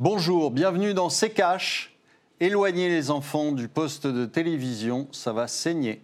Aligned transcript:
Bonjour, 0.00 0.50
bienvenue 0.50 0.94
dans 0.94 1.10
C'est 1.10 1.28
Cash. 1.28 1.94
Éloignez 2.40 2.88
les 2.88 3.10
enfants 3.10 3.52
du 3.52 3.68
poste 3.68 4.06
de 4.06 4.24
télévision, 4.24 5.06
ça 5.12 5.34
va 5.34 5.46
saigner. 5.46 6.00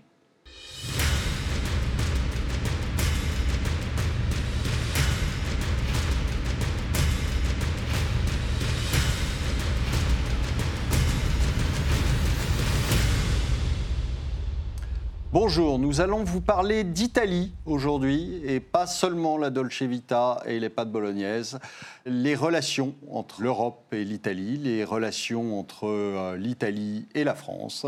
Bonjour, 15.39 15.79
nous 15.79 16.01
allons 16.01 16.25
vous 16.25 16.41
parler 16.41 16.83
d'Italie 16.83 17.53
aujourd'hui 17.67 18.41
et 18.47 18.59
pas 18.59 18.87
seulement 18.87 19.37
la 19.37 19.51
Dolce 19.51 19.83
Vita 19.83 20.41
et 20.47 20.59
les 20.59 20.71
pâtes 20.71 20.91
bolognaises, 20.91 21.59
les 22.07 22.35
relations 22.35 22.95
entre 23.11 23.43
l'Europe 23.43 23.85
et 23.93 24.03
l'Italie, 24.03 24.57
les 24.57 24.83
relations 24.83 25.61
entre 25.61 25.89
euh, 25.89 26.39
l'Italie 26.39 27.07
et 27.15 27.23
la 27.23 27.35
France. 27.35 27.85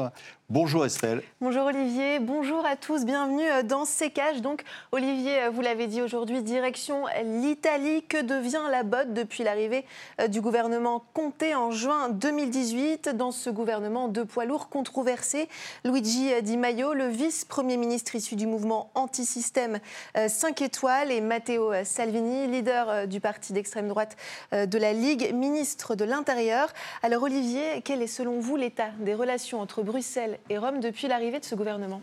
Bonjour 0.51 0.87
Estelle. 0.87 1.23
Bonjour 1.43 1.67
Olivier, 1.67 2.21
bonjour 2.21 2.65
à 2.65 2.75
tous, 2.75 3.05
bienvenue 3.05 3.47
euh, 3.51 3.63
dans 3.63 3.85
Sécage. 3.85 4.41
Donc 4.41 4.65
Olivier, 4.93 5.43
euh, 5.43 5.51
vous 5.51 5.61
l'avez 5.61 5.87
dit 5.89 6.01
aujourd'hui, 6.01 6.43
direction 6.43 7.05
l'Italie. 7.23 8.03
Que 8.09 8.23
devient 8.23 8.63
la 8.71 8.83
botte 8.83 9.13
depuis 9.13 9.45
l'arrivée 9.45 9.85
euh, 10.23 10.27
du 10.27 10.41
gouvernement 10.41 11.05
Conte 11.13 11.45
en 11.55 11.71
juin 11.71 12.09
2018 12.09 13.11
Dans 13.11 13.31
ce 13.31 13.51
gouvernement, 13.51 14.09
deux 14.09 14.25
poids 14.25 14.47
lourds 14.47 14.71
controversés. 14.71 15.51
Luigi 15.85 16.31
Di 16.41 16.57
Maio, 16.57 16.95
le 16.95 17.09
vice-premier 17.09 17.77
ministre 17.77 18.15
issu 18.15 18.35
du 18.35 18.47
mouvement 18.47 18.91
anti-système 18.95 19.81
5 20.15 20.63
étoiles, 20.63 21.13
et 21.13 21.21
Matteo 21.21 21.75
Salvini, 21.85 22.47
leader 22.47 23.07
du 23.07 23.21
parti 23.21 23.53
d'extrême 23.53 23.89
droite 23.89 24.17
de 24.53 24.79
la 24.79 24.95
Ligue, 24.95 25.35
ministre 25.35 25.95
de 25.95 26.05
l'Intérieur. 26.05 26.73
Alors 27.03 27.25
Olivier, 27.25 27.83
quel 27.85 28.01
est 28.01 28.07
selon 28.07 28.41
vous 28.41 28.57
l'état 28.57 28.91
des 29.01 29.15
relations 29.15 29.61
entre 29.61 29.83
Bruxelles 29.83 30.38
et 30.51 30.59
Rome 30.59 30.81
depuis 30.81 31.09
l'arrivée 31.09 31.41
de 31.41 31.45
ce 31.45 31.55
gouvernement 31.55 32.01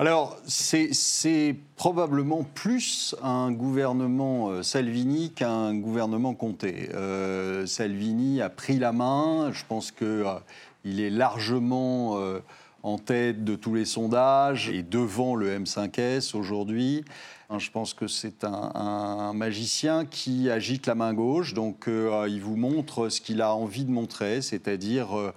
alors, 0.00 0.36
c'est 0.48 1.54
probablement 1.76 2.42
plus 2.42 3.14
un 3.22 3.52
gouvernement 3.52 4.50
euh, 4.50 4.62
Salvini 4.64 5.30
qu'un 5.30 5.72
gouvernement 5.72 6.34
Comté. 6.34 6.88
Euh, 6.94 7.64
Salvini 7.66 8.42
a 8.42 8.50
pris 8.50 8.80
la 8.80 8.90
main. 8.90 9.52
Je 9.52 9.62
pense 9.68 9.92
qu'il 9.92 10.08
euh, 10.08 10.40
est 10.84 11.10
largement 11.10 12.18
en 12.82 12.98
tête 12.98 13.44
de 13.44 13.54
tous 13.54 13.74
les 13.74 13.84
sondages 13.84 14.68
et 14.68 14.82
devant 14.82 15.36
le 15.36 15.60
M5S 15.60 16.36
aujourd'hui. 16.36 17.04
Hein, 17.48 17.60
je 17.60 17.70
pense 17.70 17.94
que 17.94 18.08
c'est 18.08 18.42
un, 18.42 19.32
magicien 19.32 20.06
qui 20.06 20.50
agite 20.50 20.88
la 20.88 20.96
main 20.96 21.14
gauche. 21.14 21.54
Donc, 21.54 21.84
il 21.86 22.40
vous 22.42 22.56
montre 22.56 23.10
ce 23.10 23.20
qu'il 23.20 23.40
a 23.40 23.54
envie 23.54 23.84
de 23.84 23.92
montrer, 23.92 24.42
c'est-à-dire 24.42 25.32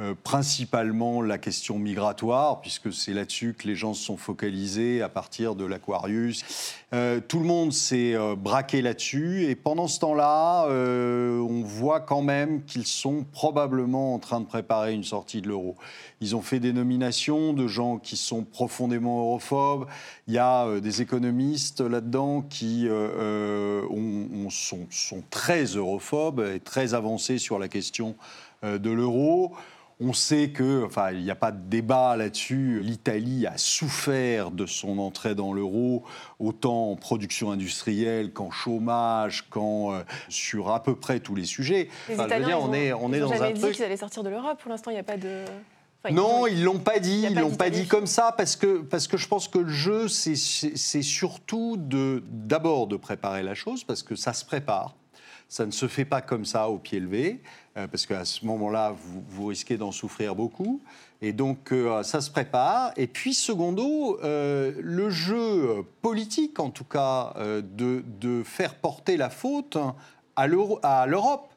euh, 0.00 0.12
principalement 0.24 1.22
la 1.22 1.38
question 1.38 1.78
migratoire, 1.78 2.60
puisque 2.60 2.92
c'est 2.92 3.12
là-dessus 3.12 3.54
que 3.56 3.68
les 3.68 3.76
gens 3.76 3.94
se 3.94 4.02
sont 4.02 4.16
focalisés 4.16 5.02
à 5.02 5.08
partir 5.08 5.54
de 5.54 5.64
l'Aquarius. 5.64 6.74
Euh, 6.92 7.20
tout 7.20 7.38
le 7.38 7.44
monde 7.44 7.72
s'est 7.72 8.14
euh, 8.14 8.34
braqué 8.34 8.82
là-dessus, 8.82 9.44
et 9.44 9.54
pendant 9.54 9.86
ce 9.86 10.00
temps-là, 10.00 10.66
on 10.68 11.62
voit 11.62 12.00
quand 12.00 12.22
même 12.22 12.64
qu'ils 12.64 12.88
sont 12.88 13.24
probablement 13.30 14.14
en 14.14 14.18
train 14.18 14.40
de 14.40 14.46
préparer 14.46 14.94
une 14.94 15.04
sortie 15.04 15.40
de 15.40 15.46
l'euro. 15.46 15.76
Ils 16.20 16.34
ont 16.34 16.42
fait 16.42 16.58
des 16.58 16.72
nominations 16.72 17.52
de 17.52 17.68
gens 17.68 17.98
qui 17.98 18.16
sont 18.16 18.42
profondément 18.42 19.20
europhobes. 19.20 19.86
Il 20.26 20.34
y 20.34 20.38
a 20.38 20.80
des 20.80 21.02
économistes 21.02 21.82
là-dedans 21.82 22.42
qui 22.42 22.88
sont, 24.50 24.86
sont, 24.90 25.22
très 25.30 25.64
europhobes 25.66 26.44
et 26.52 26.58
très 26.58 26.94
avancés 26.94 27.38
sur 27.38 27.60
la 27.60 27.68
question 27.68 28.16
de 28.64 28.90
l'euro. 28.90 29.54
On 30.00 30.12
sait 30.12 30.50
que, 30.50 30.84
enfin, 30.84 31.12
il 31.12 31.22
n'y 31.22 31.30
a 31.30 31.36
pas 31.36 31.52
de 31.52 31.68
débat 31.68 32.16
là-dessus. 32.16 32.80
L'Italie 32.82 33.46
a 33.46 33.56
souffert 33.56 34.50
de 34.50 34.66
son 34.66 34.98
entrée 34.98 35.34
dans 35.34 35.52
l'euro, 35.52 36.04
autant 36.38 36.90
en 36.90 36.96
production 36.96 37.52
industrielle 37.52 38.32
qu'en 38.32 38.50
chômage, 38.50 39.48
qu'en 39.50 39.92
euh, 39.92 40.02
sur 40.28 40.70
à 40.72 40.82
peu 40.82 40.96
près 40.96 41.20
tous 41.20 41.34
les 41.34 41.44
sujets. 41.44 41.88
Les 42.08 42.14
Italiens, 42.14 42.58
on 42.58 42.72
est, 42.72 42.92
on 42.92 43.12
est 43.12 43.20
dans 43.20 43.32
un 43.32 43.52
dit 43.52 43.70
qu'ils 43.70 43.84
allaient 43.84 43.96
sortir 43.96 44.24
de 44.24 44.30
l'Europe. 44.30 44.60
Pour 44.60 44.70
l'instant, 44.70 44.90
il 44.90 44.94
n'y 44.94 45.00
a 45.00 45.04
pas 45.04 45.16
de. 45.16 45.44
non, 46.10 46.46
ils 46.48 46.64
l'ont 46.64 46.80
pas 46.80 46.98
dit. 46.98 47.26
Ils 47.30 47.38
l'ont 47.38 47.54
pas 47.54 47.70
dit 47.70 47.86
comme 47.86 48.06
ça 48.06 48.34
parce 48.36 48.56
que 48.56 48.78
parce 48.78 49.06
que 49.06 49.16
je 49.16 49.28
pense 49.28 49.46
que 49.46 49.58
le 49.58 49.70
jeu, 49.70 50.08
c'est 50.08 51.02
surtout 51.02 51.76
de 51.78 52.22
d'abord 52.26 52.88
de 52.88 52.96
préparer 52.96 53.44
la 53.44 53.54
chose 53.54 53.84
parce 53.84 54.02
que 54.02 54.16
ça 54.16 54.32
se 54.32 54.44
prépare. 54.44 54.96
Ça 55.48 55.66
ne 55.66 55.70
se 55.70 55.86
fait 55.88 56.04
pas 56.04 56.20
comme 56.20 56.44
ça 56.44 56.68
au 56.68 56.78
pied 56.78 57.00
levé. 57.00 57.40
Euh, 57.76 57.88
parce 57.88 58.06
qu'à 58.06 58.24
ce 58.24 58.44
moment-là, 58.46 58.94
vous, 59.28 59.46
risquez 59.46 59.76
d'en 59.76 59.90
souffrir 59.90 60.36
beaucoup. 60.36 60.80
Et 61.20 61.32
donc, 61.32 61.72
euh, 61.72 62.02
ça 62.04 62.20
se 62.20 62.30
prépare. 62.30 62.92
Et 62.96 63.08
puis, 63.08 63.34
secondo, 63.34 64.20
euh, 64.22 64.72
le 64.80 65.10
jeu 65.10 65.84
politique, 66.00 66.60
en 66.60 66.70
tout 66.70 66.84
cas, 66.84 67.34
de, 67.36 68.04
de, 68.20 68.42
faire 68.44 68.76
porter 68.76 69.16
la 69.16 69.30
faute 69.30 69.76
à 70.36 70.46
l'Europe 70.46 71.52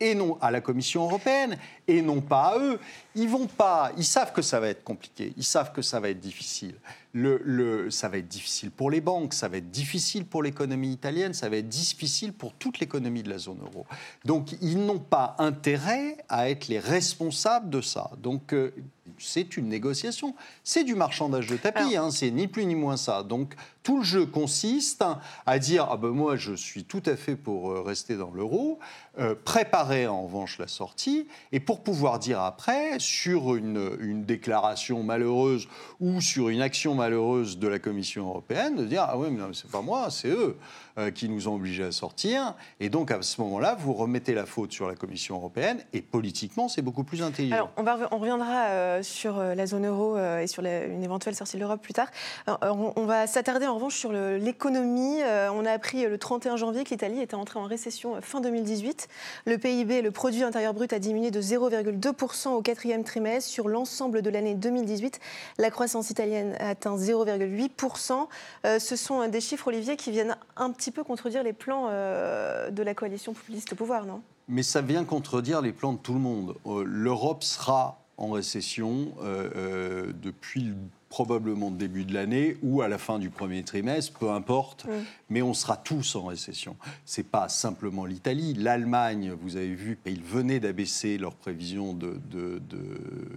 et 0.00 0.14
non 0.14 0.38
à 0.40 0.50
la 0.50 0.60
Commission 0.60 1.04
européenne 1.04 1.58
et 1.88 2.02
non 2.02 2.20
pas 2.20 2.52
à 2.52 2.58
eux. 2.58 2.78
Ils 3.14 3.28
vont 3.28 3.46
pas, 3.46 3.90
ils 3.96 4.04
savent 4.04 4.32
que 4.32 4.42
ça 4.42 4.60
va 4.60 4.68
être 4.68 4.84
compliqué, 4.84 5.32
ils 5.36 5.44
savent 5.44 5.72
que 5.72 5.82
ça 5.82 5.98
va 5.98 6.10
être 6.10 6.20
difficile. 6.20 6.74
Le, 7.14 7.90
ça 7.90 8.08
va 8.08 8.18
être 8.18 8.28
difficile 8.28 8.70
pour 8.70 8.90
les 8.90 9.00
banques, 9.00 9.34
ça 9.34 9.48
va 9.48 9.56
être 9.56 9.72
difficile 9.72 10.24
pour 10.24 10.42
l'économie 10.42 10.92
italienne, 10.92 11.34
ça 11.34 11.48
va 11.48 11.56
être 11.56 11.68
difficile 11.68 12.32
pour 12.32 12.52
toute 12.52 12.78
l'économie 12.78 13.24
de 13.24 13.30
la 13.30 13.38
zone 13.38 13.58
euro. 13.60 13.86
Donc 14.24 14.52
ils 14.60 14.78
n'ont 14.78 15.00
pas 15.00 15.34
intérêt 15.38 16.18
à 16.28 16.48
être 16.48 16.68
les 16.68 16.78
responsables 16.78 17.70
de 17.70 17.80
ça. 17.80 18.10
Donc 18.22 18.52
euh, 18.52 18.72
c'est 19.18 19.56
une 19.56 19.68
négociation, 19.68 20.34
c'est 20.62 20.84
du 20.84 20.94
marchandage 20.94 21.46
de 21.48 21.56
tapis, 21.56 21.96
hein, 21.96 22.10
c'est 22.10 22.30
ni 22.30 22.46
plus 22.46 22.66
ni 22.66 22.74
moins 22.74 22.96
ça. 22.96 23.22
Donc 23.22 23.54
tout 23.82 23.98
le 23.98 24.04
jeu 24.04 24.26
consiste 24.26 25.04
à 25.46 25.58
dire 25.58 25.88
ah 25.90 25.96
ben 25.96 26.10
moi 26.10 26.36
je 26.36 26.52
suis 26.52 26.84
tout 26.84 27.02
à 27.06 27.16
fait 27.16 27.36
pour 27.36 27.70
euh, 27.70 27.80
rester 27.80 28.16
dans 28.16 28.30
l'euro, 28.30 28.78
euh, 29.18 29.34
préparer 29.44 30.06
en 30.06 30.24
revanche 30.24 30.58
la 30.58 30.68
sortie 30.68 31.26
et 31.52 31.58
pour 31.58 31.77
pouvoir 31.82 32.18
dire 32.18 32.40
après 32.40 32.98
sur 32.98 33.54
une, 33.54 34.24
déclaration 34.24 35.02
malheureuse 35.02 35.68
ou 36.00 36.20
sur 36.20 36.48
une 36.48 36.60
action 36.60 36.94
malheureuse 36.94 37.58
de 37.58 37.68
la 37.68 37.78
Commission 37.78 38.28
européenne 38.28 38.76
de 38.76 38.84
dire 38.84 39.06
ah 39.08 39.16
oui 39.18 39.28
mais 39.30 39.40
non 39.40 39.52
c'est 39.52 39.70
pas 39.70 39.80
moi 39.80 40.08
c'est 40.10 40.28
eux 40.28 40.56
euh, 40.98 41.10
qui 41.10 41.28
nous 41.28 41.48
ont 41.48 41.54
obligés 41.54 41.84
à 41.84 41.92
sortir 41.92 42.54
et 42.80 42.88
donc 42.88 43.10
à 43.10 43.22
ce 43.22 43.40
moment-là 43.40 43.76
vous 43.78 43.92
remettez 43.92 44.34
la 44.34 44.46
faute 44.46 44.72
sur 44.72 44.88
la 44.88 44.94
Commission 44.94 45.36
européenne 45.36 45.78
et 45.92 46.02
politiquement 46.02 46.68
c'est 46.68 46.82
beaucoup 46.82 47.04
plus 47.04 47.22
intelligent. 47.22 47.54
Alors 47.54 47.70
on, 47.76 47.82
va, 47.82 48.08
on 48.10 48.18
reviendra 48.18 48.66
euh, 48.66 49.02
sur 49.02 49.38
euh, 49.38 49.54
la 49.54 49.66
zone 49.66 49.86
euro 49.86 50.18
et 50.18 50.46
sur 50.46 50.64
une 50.64 51.02
éventuelle 51.02 51.34
sortie 51.34 51.56
de 51.56 51.60
l'Europe 51.60 51.80
plus 51.80 51.94
tard. 51.94 52.08
on, 52.46 52.92
on, 52.96 53.06
va 53.06 53.26
s'attarder 53.26 53.66
en 53.66 53.74
revanche 53.74 53.96
sur 53.96 54.12
l'économie. 54.12 55.20
on 55.22 55.64
a 55.64 55.70
appris 55.70 56.06
le 56.06 56.18
31 56.18 56.56
janvier 56.56 56.84
que 56.84 56.90
l'Italie 56.90 57.20
était 57.20 57.34
entrée 57.34 57.58
en 57.58 57.64
récession 57.64 58.20
fin 58.20 58.40
2018. 58.40 59.08
Le 59.46 59.58
PIB, 59.58 60.02
le 60.02 60.10
produit 60.10 60.42
intérieur 60.42 60.74
brut, 60.74 60.92
a 60.92 60.98
diminué 60.98 61.30
de 61.30 61.40
0,2% 61.68 62.48
au 62.48 62.62
quatrième 62.62 63.04
trimestre. 63.04 63.50
Sur 63.50 63.68
l'ensemble 63.68 64.22
de 64.22 64.30
l'année 64.30 64.54
2018, 64.54 65.20
la 65.58 65.70
croissance 65.70 66.10
italienne 66.10 66.56
atteint 66.60 66.96
0,8%. 66.96 68.28
Euh, 68.64 68.78
ce 68.78 68.96
sont 68.96 69.26
des 69.28 69.40
chiffres, 69.40 69.68
Olivier, 69.68 69.96
qui 69.96 70.10
viennent 70.10 70.36
un 70.56 70.70
petit 70.70 70.90
peu 70.90 71.04
contredire 71.04 71.42
les 71.42 71.52
plans 71.52 71.88
euh, 71.90 72.70
de 72.70 72.82
la 72.82 72.94
coalition 72.94 73.32
populiste 73.32 73.72
au 73.72 73.76
pouvoir, 73.76 74.06
non? 74.06 74.22
Mais 74.48 74.62
ça 74.62 74.80
vient 74.80 75.04
contredire 75.04 75.60
les 75.60 75.72
plans 75.72 75.92
de 75.92 75.98
tout 75.98 76.14
le 76.14 76.20
monde. 76.20 76.54
Euh, 76.66 76.82
L'Europe 76.86 77.44
sera 77.44 78.00
en 78.16 78.30
récession 78.30 79.12
depuis 79.22 80.62
le 80.62 80.74
probablement 81.08 81.70
début 81.70 82.04
de 82.04 82.12
l'année 82.12 82.56
ou 82.62 82.82
à 82.82 82.88
la 82.88 82.98
fin 82.98 83.18
du 83.18 83.30
premier 83.30 83.62
trimestre, 83.62 84.18
peu 84.18 84.30
importe, 84.30 84.86
mais 85.30 85.42
on 85.42 85.54
sera 85.54 85.76
tous 85.76 86.16
en 86.16 86.26
récession. 86.26 86.76
Ce 87.06 87.20
n'est 87.20 87.26
pas 87.26 87.48
simplement 87.48 88.04
l'Italie, 88.04 88.54
l'Allemagne, 88.54 89.32
vous 89.40 89.56
avez 89.56 89.74
vu, 89.74 89.98
ils 90.06 90.22
venaient 90.22 90.60
d'abaisser 90.60 91.18
leurs 91.18 91.34
prévisions 91.34 91.94
de, 91.94 92.20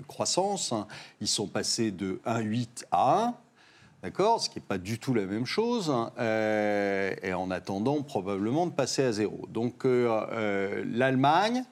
croissance, 0.08 0.74
hein. 0.74 0.88
ils 1.22 1.28
sont 1.28 1.48
passés 1.48 1.92
de 1.92 2.20
1,8 2.26 2.86
à 2.92 3.26
1. 3.28 3.36
D'accord 4.04 4.42
Ce 4.42 4.50
qui 4.50 4.58
n'est 4.58 4.66
pas 4.66 4.80
du 4.80 4.98
tout 4.98 5.14
la 5.14 5.26
même 5.26 5.46
chose. 5.46 5.92
Hein. 5.92 6.12
Euh, 6.18 7.14
et 7.22 7.34
en 7.34 7.52
attendant, 7.52 8.02
probablement, 8.02 8.66
de 8.66 8.72
passer 8.72 9.04
à 9.04 9.12
zéro. 9.12 9.48
Donc, 9.50 9.86
euh, 9.86 10.26
euh, 10.32 10.84
l'Allemagne, 10.92 11.64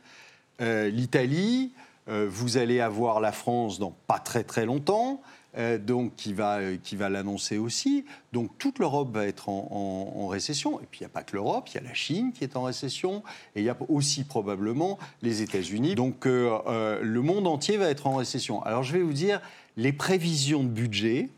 l'Italie, 0.59 1.71
vous 2.07 2.57
allez 2.57 2.81
avoir 2.81 3.21
la 3.21 3.31
France 3.31 3.79
dans 3.79 3.95
pas 4.07 4.19
très 4.19 4.43
très 4.43 4.65
longtemps. 4.65 5.21
Euh, 5.57 5.79
donc 5.79 6.15
qui 6.15 6.33
va, 6.33 6.59
euh, 6.59 6.77
va 6.93 7.09
l'annoncer 7.09 7.57
aussi. 7.57 8.05
Donc 8.33 8.51
toute 8.59 8.77
l'Europe 8.77 9.11
va 9.11 9.25
être 9.25 9.49
en, 9.49 10.27
récession. 10.27 10.79
Et 10.79 10.85
puis 10.85 10.99
il 10.99 11.03
n'y 11.03 11.07
a 11.07 11.09
pas 11.09 11.23
que 11.23 11.35
l'Europe, 11.35 11.67
il 11.69 11.75
y 11.75 11.77
a 11.79 11.81
la 11.83 11.95
Chine 11.95 12.31
qui 12.33 12.43
est 12.43 12.55
en 12.55 12.63
récession, 12.63 13.23
et 13.55 13.61
il 13.61 13.65
y 13.65 13.69
a 13.69 13.77
aussi 13.87 14.23
probablement 14.23 14.99
les 15.23 15.41
États-Unis. 15.41 15.95
Donc 15.95 16.27
euh, 16.27 16.99
le 17.01 17.21
monde 17.21 17.47
entier 17.47 17.77
va 17.77 17.89
être 17.89 18.05
en 18.05 18.15
récession. 18.15 18.61
Alors 18.61 18.83
je 18.83 18.93
vais 18.93 19.01
vous 19.01 19.13
dire, 19.13 19.41
les 19.75 19.91
prévisions 19.91 20.63
de 20.63 20.69
budget, 20.69 21.29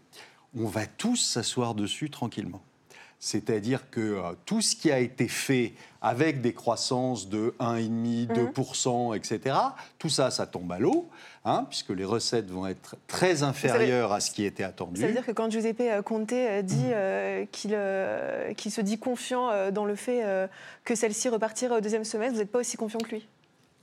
on 0.58 0.66
va 0.66 0.86
tous 0.86 1.16
s'asseoir 1.16 1.74
dessus 1.74 2.10
tranquillement. 2.10 2.62
C'est-à-dire 3.23 3.91
que 3.91 4.01
euh, 4.01 4.33
tout 4.47 4.62
ce 4.62 4.75
qui 4.75 4.91
a 4.91 4.97
été 4.97 5.27
fait 5.27 5.73
avec 6.01 6.41
des 6.41 6.53
croissances 6.53 7.29
de 7.29 7.53
1,5%, 7.59 8.51
2%, 8.51 9.15
etc., 9.15 9.56
tout 10.00 10.09
ça, 10.09 10.31
ça 10.31 10.47
tombe 10.47 10.71
à 10.71 10.79
l'eau, 10.79 11.07
hein, 11.45 11.68
puisque 11.69 11.91
les 11.91 12.03
recettes 12.03 12.50
vont 12.50 12.65
être 12.65 12.95
très 13.06 13.44
inférieures 13.44 14.12
à 14.12 14.21
ce 14.21 14.31
qui 14.31 14.44
était 14.44 14.63
attendu. 14.63 15.00
Ça 15.00 15.06
veut 15.06 15.13
dire 15.13 15.23
que 15.23 15.33
quand 15.33 15.51
Giuseppe 15.51 16.01
Conte 16.03 16.33
dit 16.63 16.88
mmh. 16.88 17.45
qu'il 17.51 18.71
se 18.71 18.81
dit 18.81 18.97
confiant 18.97 19.71
dans 19.71 19.85
le 19.85 19.94
fait 19.94 20.50
que 20.83 20.95
celle-ci 20.95 21.29
repartira 21.29 21.77
au 21.77 21.81
deuxième 21.81 22.03
semestre, 22.03 22.33
vous 22.33 22.39
n'êtes 22.39 22.51
pas 22.51 22.59
aussi 22.59 22.75
confiant 22.75 23.00
que 23.00 23.12
lui? 23.12 23.27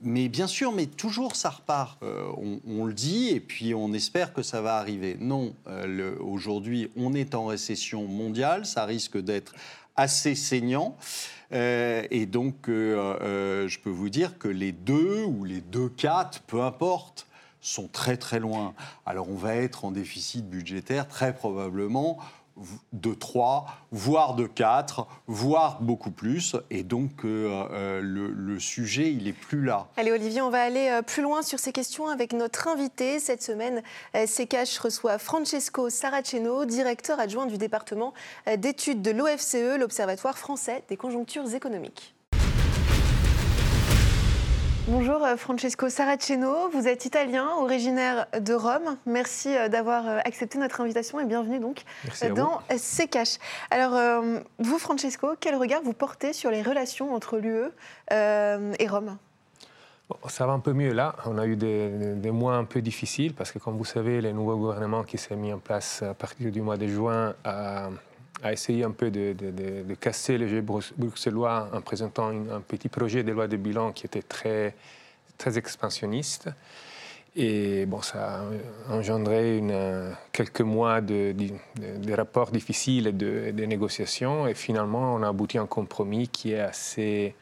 Mais 0.01 0.29
bien 0.29 0.47
sûr, 0.47 0.71
mais 0.71 0.85
toujours 0.85 1.35
ça 1.35 1.49
repart. 1.49 2.01
Euh, 2.03 2.31
on, 2.65 2.85
le 2.85 2.93
dit 2.93 3.29
et 3.29 3.39
puis 3.39 3.73
on 3.73 3.93
espère 3.93 4.33
que 4.33 4.41
ça 4.41 4.61
va 4.61 4.77
arriver. 4.77 5.17
Non, 5.19 5.53
euh, 5.67 6.15
aujourd'hui, 6.19 6.89
on 6.95 7.13
est 7.13 7.35
en 7.35 7.45
récession 7.45 8.07
mondiale, 8.07 8.65
ça 8.65 8.85
risque 8.85 9.17
d'être 9.17 9.53
assez 9.95 10.35
saignant. 10.35 10.95
Euh, 11.51 12.03
et 12.11 12.25
donc, 12.25 12.55
je 12.67 13.79
peux 13.79 13.89
vous 13.89 14.09
dire 14.09 14.37
que 14.37 14.47
les 14.47 14.71
deux 14.71 15.23
ou 15.23 15.43
les 15.43 15.61
deux 15.61 15.89
quatre, 15.89 16.41
peu 16.41 16.61
importe, 16.61 17.27
sont 17.61 17.87
très 17.87 18.15
très 18.15 18.39
loin. 18.39 18.73
Alors 19.05 19.29
on 19.29 19.35
va 19.35 19.55
être 19.55 19.83
en 19.83 19.91
déficit 19.91 20.49
budgétaire 20.49 21.09
très 21.09 21.35
probablement 21.35 22.17
de 22.93 23.13
3, 23.13 23.65
voire 23.91 24.35
de 24.35 24.45
4, 24.45 25.07
voire 25.27 25.81
beaucoup 25.81 26.11
plus. 26.11 26.55
Et 26.69 26.83
donc, 26.83 27.25
euh, 27.25 27.65
euh, 27.71 28.01
le, 28.01 28.59
sujet, 28.59 29.11
il 29.11 29.27
est 29.27 29.33
plus 29.33 29.63
là. 29.63 29.87
Allez, 29.97 30.11
Olivier, 30.11 30.41
on 30.41 30.49
va 30.49 30.61
aller 30.61 30.89
euh, 30.89 31.01
plus 31.01 31.23
loin 31.23 31.41
sur 31.41 31.59
ces 31.59 31.71
questions 31.71 32.07
avec 32.07 32.33
notre 32.33 32.67
invité. 32.67 33.19
Cette 33.19 33.41
semaine, 33.41 33.81
CKH 34.13 34.79
reçoit 34.79 35.17
Francesco 35.17 35.89
Saraceno, 35.89 36.65
directeur 36.65 37.19
adjoint 37.19 37.45
du 37.45 37.57
département 37.57 38.13
d'études 38.57 39.01
de 39.01 39.11
l'OFCE, 39.11 39.77
l'Observatoire 39.79 40.37
français 40.37 40.83
des 40.89 40.97
conjonctures 40.97 41.53
économiques. 41.53 42.15
Bonjour 44.91 45.23
euh, 45.23 45.35
Francesco 45.37 45.87
Saraceno, 45.87 46.67
vous 46.73 46.87
êtes 46.87 47.05
italien, 47.05 47.47
originaire 47.59 48.25
de 48.41 48.55
Rome. 48.55 48.97
Merci 49.05 49.55
euh, 49.55 49.67
d'avoir 49.67 50.07
euh, 50.07 50.17
accepté 50.25 50.57
notre 50.57 50.81
invitation 50.81 51.19
et 51.19 51.25
bienvenue 51.25 51.59
donc 51.59 51.83
dans 52.35 52.59
CKH. 52.69 53.37
Alors 53.69 54.23
vous 54.57 54.79
Francesco, 54.79 55.35
quel 55.39 55.55
regard 55.57 55.83
vous 55.83 55.93
portez 55.93 56.33
sur 56.33 56.49
les 56.49 56.63
relations 56.63 57.13
entre 57.13 57.37
l'UE 57.37 57.69
et 58.11 58.87
Rome? 58.87 59.17
Ça 60.27 60.47
va 60.47 60.53
un 60.53 60.59
peu 60.59 60.73
mieux 60.73 60.91
là. 60.91 61.15
On 61.27 61.37
a 61.37 61.45
eu 61.45 61.55
des, 61.55 62.15
des, 62.15 62.31
mois 62.31 62.55
un 62.55 62.63
peu 62.63 62.81
difficiles 62.81 63.35
parce 63.35 63.51
que, 63.51 63.59
comme 63.59 63.77
vous 63.77 63.85
savez, 63.85 64.21
le 64.21 64.31
nouveau 64.31 64.57
gouvernement 64.57 65.03
qui 65.03 65.19
s'est 65.19 65.35
mis 65.35 65.53
en 65.53 65.59
place 65.59 66.01
à 66.01 66.15
partir 66.15 66.51
du 66.51 66.63
mois 66.63 66.77
de 66.77 66.87
juin 66.87 67.35
a 67.43 67.89
a 68.43 68.53
essayé 68.53 68.83
un 68.83 68.91
peu 68.91 69.11
de, 69.11 69.35
casser 69.99 70.37
le 70.37 70.47
jeu 70.47 70.61
bruxellois 70.61 71.69
en 71.73 71.81
présentant 71.81 72.29
un 72.29 72.61
petit 72.61 72.89
projet 72.89 73.23
de 73.23 73.31
loi 73.31 73.47
de 73.47 73.57
bilan 73.57 73.91
qui 73.91 74.05
était 74.05 74.21
très, 74.21 74.75
très 75.37 75.57
expansionniste. 75.57 76.49
Et 77.35 77.85
bon, 77.85 78.01
ça 78.01 78.41
a 78.41 78.93
engendré 78.93 79.61
quelques 80.31 80.61
mois 80.61 81.01
de, 81.01 81.33
rapports 82.13 82.51
difficiles 82.51 83.07
et 83.07 83.11
de, 83.11 83.65
négociations. 83.65 84.47
Et 84.47 84.53
finalement, 84.53 85.15
on 85.15 85.23
a 85.23 85.27
abouti 85.27 85.57
à 85.57 85.61
un 85.61 85.67
compromis 85.67 86.27
qui 86.27 86.53
est 86.53 86.59
assez, 86.59 87.35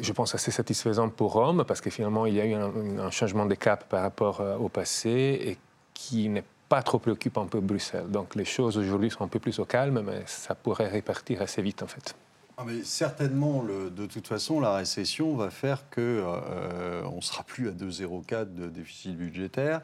je 0.00 0.12
pense, 0.12 0.34
assez 0.34 0.50
satisfaisant 0.50 1.08
pour 1.08 1.32
Rome, 1.32 1.64
parce 1.66 1.80
que 1.80 1.90
finalement, 1.90 2.26
il 2.26 2.34
y 2.34 2.40
a 2.40 2.46
eu 2.46 2.54
un, 2.54 2.98
un 2.98 3.10
changement 3.10 3.46
de 3.46 3.54
cap 3.54 3.88
par 3.88 4.02
rapport 4.02 4.40
euh, 4.40 4.56
au 4.56 4.68
passé 4.68 5.10
et 5.10 5.58
qui 5.94 6.28
n'est 6.28 6.44
pas 6.72 6.82
trop 6.82 6.98
préoccupant 6.98 7.44
peu 7.44 7.60
Bruxelles. 7.60 8.08
Donc 8.08 8.34
les 8.34 8.46
choses 8.46 8.78
aujourd'hui 8.78 9.10
sont 9.10 9.22
un 9.22 9.28
peu 9.28 9.38
plus 9.38 9.58
au 9.58 9.66
calme, 9.66 10.02
mais 10.06 10.22
ça 10.24 10.54
pourrait 10.54 10.88
répartir 10.88 11.42
assez 11.42 11.60
vite 11.60 11.82
en 11.82 11.86
fait. 11.86 12.14
Ah, 12.56 12.64
mais 12.66 12.82
certainement, 12.82 13.62
de 13.62 14.06
toute 14.06 14.26
façon, 14.26 14.58
la 14.58 14.76
récession 14.76 15.36
va 15.36 15.50
faire 15.50 15.90
que 15.90 16.00
euh, 16.00 17.02
on 17.14 17.20
sera 17.20 17.42
plus 17.42 17.68
à 17.68 17.72
2,04 17.72 18.54
de 18.54 18.68
déficit 18.68 19.14
budgétaire. 19.14 19.82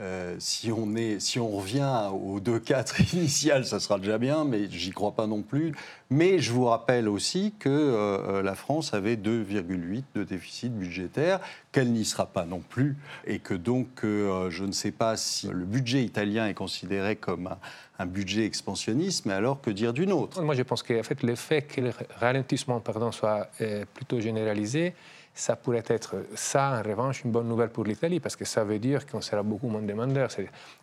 Euh, 0.00 0.36
si, 0.38 0.70
on 0.70 0.94
est, 0.94 1.18
si 1.18 1.40
on 1.40 1.48
revient 1.48 2.08
au 2.12 2.38
2-4 2.38 3.16
initial, 3.16 3.64
ça 3.64 3.80
sera 3.80 3.98
déjà 3.98 4.16
bien, 4.18 4.44
mais 4.44 4.70
j'y 4.70 4.90
crois 4.90 5.10
pas 5.10 5.26
non 5.26 5.42
plus. 5.42 5.74
Mais 6.10 6.38
je 6.38 6.52
vous 6.52 6.66
rappelle 6.66 7.08
aussi 7.08 7.52
que 7.58 7.68
euh, 7.68 8.40
la 8.42 8.54
France 8.54 8.94
avait 8.94 9.16
2,8 9.16 10.04
de 10.14 10.22
déficit 10.22 10.72
budgétaire, 10.72 11.40
qu'elle 11.72 11.90
n'y 11.90 12.04
sera 12.04 12.26
pas 12.26 12.44
non 12.44 12.60
plus, 12.60 12.96
et 13.26 13.40
que 13.40 13.54
donc 13.54 14.04
euh, 14.04 14.50
je 14.50 14.64
ne 14.64 14.72
sais 14.72 14.92
pas 14.92 15.16
si 15.16 15.48
le 15.48 15.64
budget 15.64 16.04
italien 16.04 16.46
est 16.46 16.54
considéré 16.54 17.16
comme 17.16 17.50
un, 17.98 18.06
budget 18.06 18.44
expansionniste, 18.44 19.26
mais 19.26 19.34
alors 19.34 19.60
que 19.60 19.70
dire 19.70 19.92
d'une 19.92 20.12
autre? 20.12 20.40
Moi, 20.40 20.54
je 20.54 20.62
pense 20.62 20.84
qu'en 20.84 21.02
fait, 21.02 21.24
le 21.24 21.34
fait 21.34 21.62
que 21.62 21.80
le 21.80 21.92
ralentissement 22.20 22.78
pardon, 22.78 23.10
soit 23.10 23.50
plutôt 23.94 24.20
généralisé, 24.20 24.94
ça 25.38 25.54
pourrait 25.54 25.84
être 25.86 26.16
ça, 26.34 26.80
en 26.80 26.88
revanche, 26.88 27.22
une 27.22 27.30
bonne 27.30 27.46
nouvelle 27.46 27.68
pour 27.68 27.84
l'Italie, 27.84 28.18
parce 28.18 28.34
que 28.34 28.44
ça 28.44 28.64
veut 28.64 28.80
dire 28.80 29.06
qu'on 29.06 29.20
sera 29.20 29.44
beaucoup 29.44 29.68
moins 29.68 29.80
demandeur. 29.80 30.28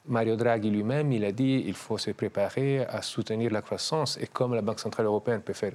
Mario 0.07 0.37
Draghi 0.37 0.69
lui-même, 0.69 1.11
il 1.11 1.25
a 1.25 1.33
dit 1.33 1.63
qu'il 1.65 1.73
faut 1.73 1.97
se 1.97 2.11
préparer 2.11 2.85
à 2.85 3.01
soutenir 3.01 3.51
la 3.51 3.61
croissance, 3.61 4.17
et 4.21 4.27
comme 4.27 4.53
la 4.53 4.61
Banque 4.61 4.79
Centrale 4.79 5.07
Européenne 5.07 5.41
peut 5.41 5.51
faire 5.51 5.73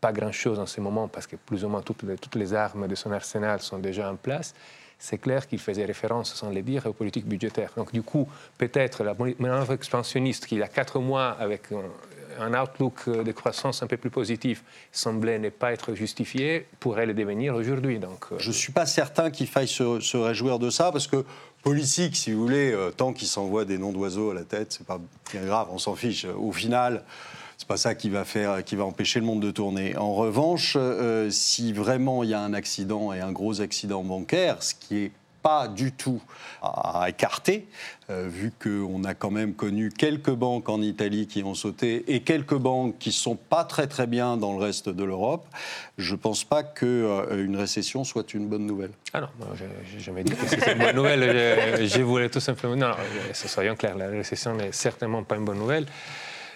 pas 0.00 0.12
grand-chose 0.12 0.58
en 0.58 0.64
ce 0.64 0.80
moment, 0.80 1.08
parce 1.08 1.26
que 1.26 1.36
plus 1.36 1.62
ou 1.62 1.68
moins 1.68 1.82
toutes 1.82 2.34
les, 2.36 2.54
armes 2.54 2.88
de 2.88 2.94
son 2.94 3.12
arsenal 3.12 3.60
sont 3.60 3.78
déjà 3.78 4.10
en 4.10 4.16
place, 4.16 4.54
c'est 4.98 5.18
clair 5.18 5.46
qu'il 5.46 5.58
faisait 5.58 5.84
référence, 5.84 6.32
sans 6.34 6.48
le 6.48 6.62
dire, 6.62 6.86
aux 6.86 6.94
politiques 6.94 7.26
budgétaires. 7.26 7.72
Donc 7.76 7.92
du 7.92 8.02
coup, 8.02 8.26
peut-être 8.56 9.04
la 9.04 9.14
manœuvre 9.38 9.74
expansionniste 9.74 10.46
qui, 10.46 10.54
il 10.54 10.60
y 10.60 10.62
a 10.62 10.68
quatre 10.68 11.00
mois, 11.00 11.36
avec 11.38 11.64
un 12.40 12.60
outlook 12.60 13.08
de 13.08 13.32
croissance 13.32 13.82
un 13.82 13.86
peu 13.86 13.96
plus 13.96 14.10
positif 14.10 14.62
semblait 14.92 15.38
ne 15.38 15.48
pas 15.48 15.72
être 15.72 15.94
justifié, 15.94 16.66
pourrait 16.80 17.06
le 17.06 17.14
devenir 17.14 17.54
aujourd'hui. 17.54 17.98
Donc, 17.98 18.26
euh, 18.32 18.36
Je 18.38 18.48
ne 18.48 18.54
suis 18.54 18.72
pas 18.72 18.86
certain 18.86 19.30
qu'il 19.30 19.46
faille 19.46 19.68
se, 19.68 20.16
réjouir 20.16 20.58
de 20.58 20.70
ça, 20.70 20.92
parce 20.92 21.06
que 21.06 21.24
politique, 21.62 22.16
si 22.16 22.32
vous 22.32 22.40
voulez, 22.40 22.72
euh, 22.72 22.90
tant 22.90 23.12
qu'il 23.12 23.28
s'envoie 23.28 23.64
des 23.64 23.78
noms 23.78 23.92
d'oiseaux 23.92 24.30
à 24.30 24.34
la 24.34 24.44
tête, 24.44 24.72
c'est 24.72 24.86
pas 24.86 25.00
bien 25.32 25.44
grave, 25.44 25.68
on 25.70 25.78
s'en 25.78 25.94
fiche. 25.94 26.24
Au 26.24 26.52
final, 26.52 27.04
c'est 27.58 27.68
pas 27.68 27.76
ça 27.76 27.94
qui 27.94 28.10
va 28.10 28.24
faire, 28.24 28.62
qui 28.64 28.76
va 28.76 28.84
empêcher 28.84 29.20
le 29.20 29.26
monde 29.26 29.40
de 29.40 29.50
tourner. 29.50 29.96
En 29.96 30.14
revanche, 30.14 30.74
euh, 30.76 31.30
si 31.30 31.72
vraiment 31.72 32.22
il 32.22 32.30
y 32.30 32.34
a 32.34 32.40
un 32.40 32.54
accident 32.54 33.12
et 33.12 33.20
un 33.20 33.32
gros 33.32 33.60
accident 33.60 34.02
bancaire, 34.02 34.62
ce 34.62 34.74
qui 34.74 35.04
est 35.04 35.12
pas 35.46 35.68
du 35.68 35.92
tout 35.92 36.20
à, 36.60 37.04
écarter, 37.08 37.68
euh, 38.10 38.26
vu 38.28 38.50
qu'on 38.60 39.04
a 39.04 39.14
quand 39.14 39.30
même 39.30 39.54
connu 39.54 39.90
quelques 39.90 40.32
banques 40.32 40.68
en 40.68 40.82
Italie 40.82 41.28
qui 41.28 41.44
ont 41.44 41.54
sauté 41.54 42.02
et 42.12 42.22
quelques 42.22 42.56
banques 42.56 42.98
qui 42.98 43.12
sont 43.12 43.36
pas 43.36 43.62
très 43.62 43.86
très 43.86 44.08
bien 44.08 44.36
dans 44.36 44.58
le 44.58 44.58
reste 44.58 44.88
de 44.88 45.04
l'Europe. 45.04 45.46
Je 45.98 46.16
pense 46.16 46.42
pas 46.42 46.64
qu'une 46.64 46.88
euh, 46.88 47.54
récession 47.54 48.02
soit 48.02 48.34
une 48.34 48.48
bonne 48.48 48.66
nouvelle. 48.66 48.90
Ah 49.12 49.20
non, 49.20 49.28
je 49.54 49.62
n'ai 49.94 50.02
jamais 50.02 50.24
dit 50.24 50.32
que 50.32 50.48
c'était 50.48 50.72
une 50.72 50.80
bonne 50.80 50.96
nouvelle. 50.96 51.86
Je, 51.86 52.02
voulais 52.02 52.28
tout 52.28 52.40
simplement... 52.40 52.74
Non, 52.74 52.88
non, 52.88 52.96
soyons 53.32 53.76
clairs, 53.76 53.96
la 53.96 54.08
récession 54.08 54.52
n'est 54.56 54.72
certainement 54.72 55.22
pas 55.22 55.36
une 55.36 55.44
bonne 55.44 55.58
nouvelle. 55.58 55.86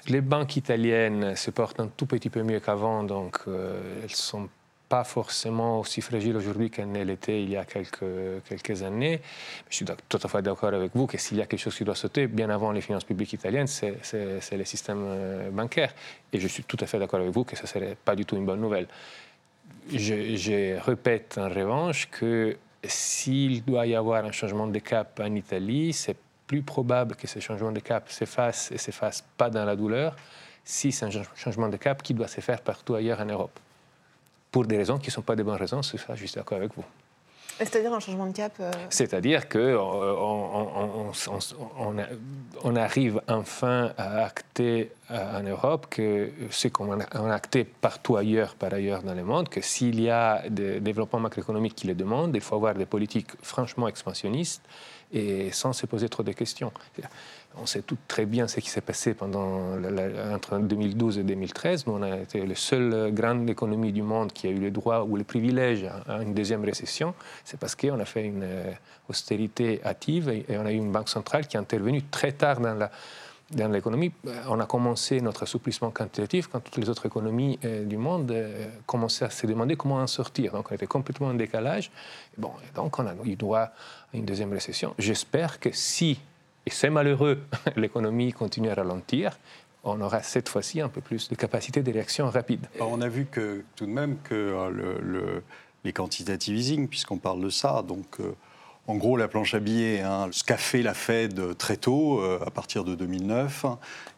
Les 0.09 0.21
banques 0.21 0.57
italiennes 0.57 1.37
se 1.37 1.53
portent 1.53 1.79
un 1.79 1.87
tout 1.87 2.07
petit 2.07 2.29
peu 2.29 2.43
mieux 2.43 2.59
qu'avant, 2.59 3.05
donc 3.05 3.39
euh, 3.47 3.81
elles 4.03 4.17
sont 4.17 4.49
pas 4.91 5.05
forcément 5.05 5.79
aussi 5.79 6.01
fragile 6.01 6.37
aujourd'hui 6.37 6.69
qu'elle 6.69 6.91
l'était 6.91 7.41
il 7.45 7.51
y 7.51 7.57
a 7.57 7.65
quelques, 7.65 8.83
années. 8.83 9.21
Je 9.71 9.77
suis 9.77 9.85
tout 9.85 10.19
à 10.21 10.29
fait 10.29 10.43
d'accord 10.43 10.75
avec 10.75 10.91
vous 10.97 11.07
que 11.07 11.17
s'il 11.17 11.37
y 11.37 11.41
a 11.41 11.47
quelque 11.47 11.61
chose 11.61 11.77
qui 11.77 11.85
doit 11.85 11.95
sauter, 11.95 12.27
bien 12.27 12.51
avant 12.51 12.73
les 12.73 12.81
finances 12.81 13.05
publiques 13.05 13.33
italiennes, 13.33 13.69
c'est 13.69 14.57
le 14.63 14.65
système 14.65 15.03
euh, 15.07 15.51
bancaire. 15.51 15.95
Et 16.33 16.41
je 16.41 16.49
suis 16.49 16.65
tout 16.65 16.77
à 16.81 16.87
fait 16.87 16.99
d'accord 16.99 17.21
avec 17.21 17.33
vous 17.33 17.45
que 17.45 17.55
ce 17.57 17.63
ne 17.63 17.69
serait 17.69 17.97
pas 18.05 18.17
du 18.17 18.25
tout 18.27 18.35
une 18.37 18.45
bonne 18.45 18.61
nouvelle. 18.61 18.89
Je, 19.95 20.77
répète 20.81 21.39
en 21.39 21.49
revanche 21.49 22.09
que 22.11 22.57
s'il 22.83 23.65
doit 23.65 23.87
y 23.87 23.95
avoir 23.95 24.25
un 24.25 24.33
changement 24.33 24.67
de 24.67 24.81
cap 24.81 25.21
en 25.23 25.33
Italie, 25.37 25.93
c'est 25.93 26.17
plus 26.49 26.63
probable 26.63 27.15
que 27.15 27.29
ce 27.29 27.39
changement 27.39 27.71
de 27.71 27.79
cap 27.79 28.11
se 28.11 28.25
fasse 28.25 28.73
et 28.73 28.79
se 28.79 28.91
fasse 28.91 29.25
pas 29.37 29.51
dans 29.51 29.65
la 29.65 29.77
douleur 29.77 30.17
si 30.65 30.91
c'est 30.91 31.07
un 31.07 31.11
changement 31.37 31.69
de 31.69 31.77
cap 31.77 32.03
qui 32.03 32.13
doit 32.13 32.29
se 32.29 32.41
faire 32.41 32.61
partout 32.61 32.97
ailleurs 32.97 33.21
en 33.21 33.27
Europe 33.27 33.61
pour 34.51 34.67
des 34.67 34.77
raisons 34.77 34.99
qui 34.99 35.09
ne 35.09 35.13
sont 35.13 35.23
pas 35.23 35.37
des 35.37 35.43
bonnes 35.43 35.57
raisons, 35.57 35.83
c'est 35.83 35.99
ça, 35.99 36.15
je 36.15 36.27
suis 36.27 36.35
d'accord 36.35 36.59
avec 36.59 36.75
vous. 36.75 36.85
C'est-à-dire 37.61 37.93
un 37.93 38.01
changement 38.01 38.27
de 38.27 38.33
cap 38.33 38.53
euh, 38.61 38.73
C'est-à-dire 38.89 39.47
qu'on 39.47 39.59
euh, 39.59 40.15
on, 40.19 41.13
on, 42.65 42.77
arrive 42.77 43.21
enfin 43.29 43.93
à 43.99 44.25
acter 44.25 44.91
euh, 45.11 45.39
en 45.39 45.43
Europe 45.43 45.87
que 45.91 46.31
ce 46.51 46.69
qu'on 46.69 46.99
a 47.01 47.35
acté 47.35 47.65
partout 47.65 48.17
ailleurs, 48.17 48.55
par 48.55 48.73
ailleurs 48.73 49.03
dans 49.03 49.13
le 49.13 49.25
monde, 49.25 49.51
que 49.51 49.61
s'il 49.61 50.01
y 50.01 50.09
a 50.09 50.43
des 50.49 50.81
développements 50.81 51.21
macroéconomiques 51.21 51.75
qui 51.75 51.87
le 51.87 51.95
demandent, 51.95 52.35
il 52.35 52.41
faut 52.41 52.55
avoir 52.55 52.75
des 52.75 52.87
politiques 52.87 53.29
franchement 53.43 53.89
expansionnistes 53.89 54.63
et 55.13 55.51
sans 55.53 55.73
se 55.73 55.87
poser 55.87 56.09
trop 56.09 56.23
de 56.23 56.33
questions. 56.33 56.73
On 57.57 57.67
sait 57.67 57.83
tout 57.83 57.97
très 58.07 58.27
bien 58.27 58.47
ce 58.47 58.61
qui 58.61 58.71
s'est 58.71 58.81
passé 58.81 59.13
pendant 59.13 59.77
entre 60.33 60.59
2012 60.59 61.19
et 61.19 61.23
2013. 61.25 61.87
Nous, 61.87 61.93
on 61.95 62.03
a 62.03 62.19
été 62.19 62.47
la 62.47 62.55
seule 62.55 63.13
grande 63.13 63.51
économie 63.51 63.93
du 63.93 64.03
monde 64.03 64.33
qui 64.33 64.47
a 64.47 64.51
eu 64.51 64.61
le 64.61 64.71
droit 64.71 65.05
ou 65.09 65.17
le 65.17 65.25
privilège 65.25 65.85
à 66.07 66.23
une 66.23 66.33
deuxième 66.33 66.65
récession. 66.65 67.15
C'est 67.45 67.59
parce 67.59 67.75
qu'on 67.75 67.99
a 67.99 68.05
fait 68.05 68.25
une 68.25 68.45
euh, 68.45 68.73
austérité 69.09 69.81
hâtive 69.85 70.29
et 70.29 70.45
on 70.51 70.65
a 70.65 70.73
eu 70.73 70.77
une 70.77 70.93
banque 70.93 71.09
centrale 71.09 71.47
qui 71.49 71.57
est 71.57 71.61
intervenue 71.61 72.03
très 72.05 72.33
tard 72.33 72.61
dans 72.61 72.75
la, 72.75 72.91
dans 73.51 73.69
l'économie, 73.69 74.13
on 74.49 74.61
a 74.61 74.67
commencé 74.67 75.21
notre 75.21 75.43
assouplissement 75.43 75.91
quantitatif 75.91 76.47
quand 76.47 76.61
toutes 76.61 76.77
les 76.77 76.89
autres 76.89 77.07
économies 77.07 77.59
du 77.85 77.97
monde 77.97 78.35
commençaient 78.87 79.25
à 79.25 79.31
se 79.31 79.47
demander 79.47 79.77
comment 79.77 79.97
en 79.97 80.07
sortir. 80.07 80.53
Donc 80.53 80.71
on 80.71 80.75
était 80.75 80.87
complètement 80.87 81.29
en 81.29 81.35
décalage. 81.35 81.91
Bon, 82.39 82.53
donc 82.75 82.99
on 82.99 83.07
a 83.07 83.15
eu 83.25 83.37
droit 83.37 83.59
à 83.61 83.73
une 84.15 84.25
deuxième 84.25 84.53
récession. 84.53 84.95
J'espère 84.99 85.59
que 85.59 85.71
si, 85.73 86.21
et 86.67 86.71
c'est 86.71 86.91
malheureux, 86.91 87.41
l'économie 87.77 88.33
continue 88.33 88.71
à 88.71 88.75
ralentir, 88.75 89.37
on 89.85 90.01
aura 90.01 90.23
cette 90.23 90.49
fois-ci 90.49 90.81
un 90.81 90.89
peu 90.89 91.01
plus 91.01 91.29
de 91.29 91.35
capacité 91.35 91.83
de 91.83 91.93
réaction 91.93 92.29
rapide. 92.29 92.67
On 92.81 93.01
a 93.01 93.09
vu 93.09 93.27
que 93.27 93.65
tout 93.77 93.87
de 93.87 93.91
même 93.91 94.19
que 94.23 94.35
euh, 94.35 95.01
le, 95.01 95.43
les 95.85 95.93
quantitative 95.93 96.57
easing, 96.57 96.89
puisqu'on 96.89 97.19
parle 97.19 97.41
de 97.41 97.51
ça, 97.51 97.83
donc 97.87 98.21
euh, 98.21 98.35
en 98.87 98.97
gros 98.97 99.17
la 99.17 99.29
planche 99.29 99.55
à 99.55 99.61
billets, 99.61 100.01
hein, 100.01 100.29
ce 100.33 100.45
qu'a 100.45 100.57
fait 100.57 100.83
la 100.83 100.95
Fed 100.95 101.57
très 101.57 101.77
tôt, 101.77 102.21
euh, 102.21 102.39
à 102.45 102.51
partir 102.51 102.85
de 102.85 102.95
2009, 102.95 103.67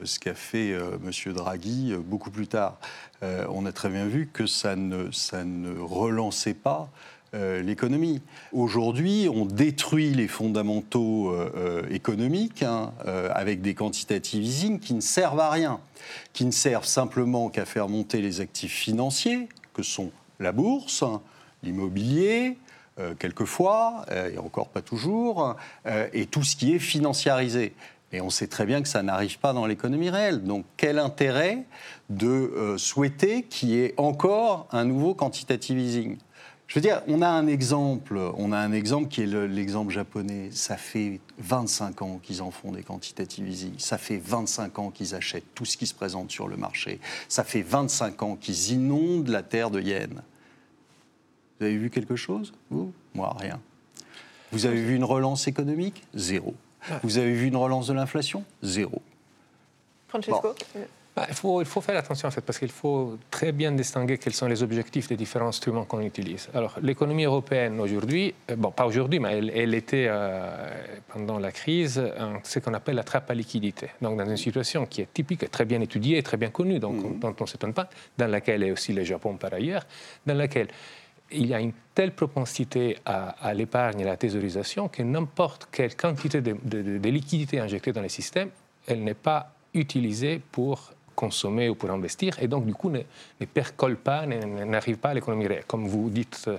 ce 0.03 0.19
qu'a 0.19 0.35
fait 0.35 0.71
M. 0.71 1.33
Draghi 1.33 1.95
beaucoup 2.05 2.31
plus 2.31 2.47
tard, 2.47 2.79
on 3.23 3.67
a 3.67 3.73
très 3.73 3.89
bien 3.89 4.07
vu 4.07 4.29
que 4.33 4.47
ça 4.47 4.75
ne, 4.75 5.11
ça 5.13 5.45
ne 5.45 5.79
relançait 5.79 6.55
pas 6.55 6.91
euh, 7.35 7.63
l'économie. 7.63 8.21
Aujourd'hui, 8.53 9.27
on 9.33 9.47
détruit 9.47 10.11
les 10.11 10.29
fondamentaux 10.29 11.31
euh, 11.31 11.51
euh, 11.57 11.83
économiques 11.91 12.63
hein, 12.63 12.93
avec 13.35 13.63
des 13.63 13.73
quantitative 13.73 14.43
easing 14.43 14.79
qui 14.79 14.93
ne 14.93 15.01
servent 15.01 15.41
à 15.41 15.49
rien, 15.49 15.81
qui 16.35 16.45
ne 16.45 16.51
servent 16.51 16.85
simplement 16.85 17.49
qu'à 17.49 17.65
faire 17.65 17.89
monter 17.89 18.21
les 18.21 18.43
actifs 18.43 18.75
financiers, 18.75 19.49
que 19.73 19.83
sont 19.83 20.11
la 20.41 20.53
bourse, 20.53 21.05
l'immobilier, 21.63 22.59
quelquefois, 23.19 24.05
et 24.11 24.39
encore 24.39 24.69
pas 24.69 24.83
toujours, 24.83 25.57
et 26.13 26.27
tout 26.27 26.43
ce 26.43 26.57
qui 26.57 26.75
est 26.75 26.79
financiarisé. 26.79 27.75
Et 28.13 28.21
on 28.21 28.29
sait 28.29 28.47
très 28.47 28.67
bien 28.67 28.83
que 28.83 28.89
ça 28.89 29.03
n'arrive 29.03 29.39
pas 29.39 29.55
dans 29.55 29.65
l'économie 29.65 30.11
réelle. 30.11 30.45
Donc 30.45 30.67
quel 30.77 30.99
intérêt 30.99 31.65
de 32.11 32.75
souhaiter 32.77 33.45
qu'il 33.45 33.71
y 33.71 33.79
ait 33.79 33.95
encore 33.97 34.67
un 34.71 34.85
nouveau 34.85 35.15
quantitative 35.15 35.79
easing? 35.79 36.19
Je 36.67 36.75
veux 36.79 36.83
dire, 36.83 37.03
on 37.07 37.21
a 37.21 37.29
un 37.29 37.47
exemple, 37.49 38.19
on 38.37 38.51
a 38.51 38.59
un 38.59 38.73
exemple 38.73 39.09
qui 39.09 39.23
est 39.23 39.27
l'exemple 39.27 39.93
japonais. 39.93 40.49
Ça 40.53 40.79
fait 40.79 41.21
25 41.39 42.01
ans 42.01 42.21
qu'ils 42.23 42.41
en 42.41 42.51
font 42.51 42.73
des 42.73 42.83
quantitative 42.83 43.47
easing. 43.47 43.75
Ça 43.79 43.99
fait 43.99 44.17
25 44.17 44.79
ans 44.79 44.91
qu'ils 44.91 45.15
achètent 45.15 45.55
tout 45.55 45.67
ce 45.67 45.77
qui 45.77 45.87
se 45.87 45.93
présente 45.95 46.31
sur 46.31 46.49
le 46.49 46.57
marché. 46.57 46.99
Ça 47.29 47.45
fait 47.45 47.61
25 47.61 48.23
ans 48.23 48.37
qu'ils 48.37 48.73
inondent 48.73 49.29
la 49.29 49.43
terre 49.43 49.71
de 49.71 49.83
yens. 49.83 50.23
Vous 51.63 51.69
avez 51.69 51.77
vu 51.77 51.91
quelque 51.91 52.17
chose 52.17 52.53
Vous? 52.71 52.93
Moi, 53.15 53.33
rien. 53.39 53.61
Vous 54.51 54.67
avez 54.67 54.83
vu 54.83 54.97
une 54.97 55.05
relance 55.05 55.47
économique? 55.47 56.03
Zéro. 56.13 56.57
Vous 57.05 57.19
avez 57.19 57.33
vu 57.35 57.47
une 57.47 57.57
relance 57.57 57.87
de 57.87 57.93
l'inflation? 57.93 58.43
Zéro. 58.65 59.01
Francesco 60.09 60.57
bah, 61.15 61.27
il, 61.29 61.35
faut, 61.35 61.61
il, 61.61 61.67
faut, 61.67 61.81
faire 61.83 61.97
attention 61.99 62.27
en 62.27 62.31
fait, 62.31 62.41
parce 62.41 62.59
qu'il 62.59 62.71
faut 62.71 63.19
très 63.31 63.53
bien 63.53 63.71
distinguer 63.71 64.17
quels 64.17 64.33
sont 64.33 64.49
les 64.49 64.63
objectifs 64.63 65.09
des 65.09 65.17
différents 65.17 65.49
instruments 65.49 65.85
qu'on 65.85 66.01
utilise. 66.01 66.49
Alors, 66.55 66.75
l'économie 66.83 67.25
européenne 67.25 67.79
aujourd'hui, 67.81 68.35
euh, 68.51 68.57
bon, 68.57 68.71
pas 68.71 68.87
aujourd'hui, 68.87 69.21
mais 69.21 69.39
elle, 69.55 69.75
était 69.75 70.07
euh, 70.09 70.69
pendant 71.13 71.39
la 71.39 71.53
crise 71.53 72.03
ce 72.43 72.59
qu'on 72.59 72.73
appelle 72.75 72.97
la 72.97 73.05
trappe 73.05 73.31
à 73.31 73.35
liquidité. 73.35 73.91
Donc, 74.01 74.19
dans 74.19 74.25
une 74.25 74.39
situation 74.39 74.87
qui 74.87 75.03
est 75.03 75.13
typique, 75.13 75.49
très 75.51 75.67
bien 75.67 75.81
étudiée, 75.83 76.23
très 76.23 76.39
bien 76.39 76.51
connue, 76.51 76.81
donc 76.81 76.97
mmh. 76.97 77.19
dont 77.21 77.37
on 77.39 77.45
ne 77.45 77.49
s'étonne 77.49 77.75
pas, 77.75 77.89
dans 78.19 78.27
laquelle 78.27 78.65
est 78.65 78.73
aussi 78.73 78.93
le 78.95 79.05
Japon 79.05 79.37
par 79.37 79.53
ailleurs, 79.53 79.87
dans 80.27 80.35
laquelle 80.35 80.69
il 81.35 81.47
y 81.47 81.55
a 81.55 81.61
une 81.61 81.73
telle 81.95 82.13
propensité 82.13 82.99
à, 83.05 83.53
l'épargne 83.55 84.01
et 84.01 84.05
à 84.05 84.07
la 84.07 84.17
thésaurisation 84.17 84.89
que 84.89 85.03
n'importe 85.03 85.69
quelle 85.71 85.95
quantité 85.95 86.41
de, 86.41 86.57
de, 86.63 86.99
de 86.99 87.09
liquidité 87.09 87.61
injectée 87.61 87.93
dans 87.93 88.01
les 88.01 88.09
systèmes, 88.09 88.51
elle 88.87 89.05
n'est 89.05 89.15
pas 89.15 89.55
utilisée 89.75 90.41
pour 90.53 90.93
consommer 91.15 91.69
ou 91.69 91.75
pour 91.75 91.91
investir, 91.91 92.37
et 92.41 92.49
donc 92.49 92.67
du 92.67 92.75
coup 92.75 92.91
ne, 92.91 93.01
ne 93.41 93.47
percole 93.47 93.97
pas, 93.97 94.27
n'arrive 94.27 94.97
pas 94.97 95.11
à 95.11 95.15
l'économie 95.15 95.47
réelle, 95.47 95.65
comme 95.67 95.87
vous 95.87 96.11
dites 96.11 96.45
euh, 96.49 96.59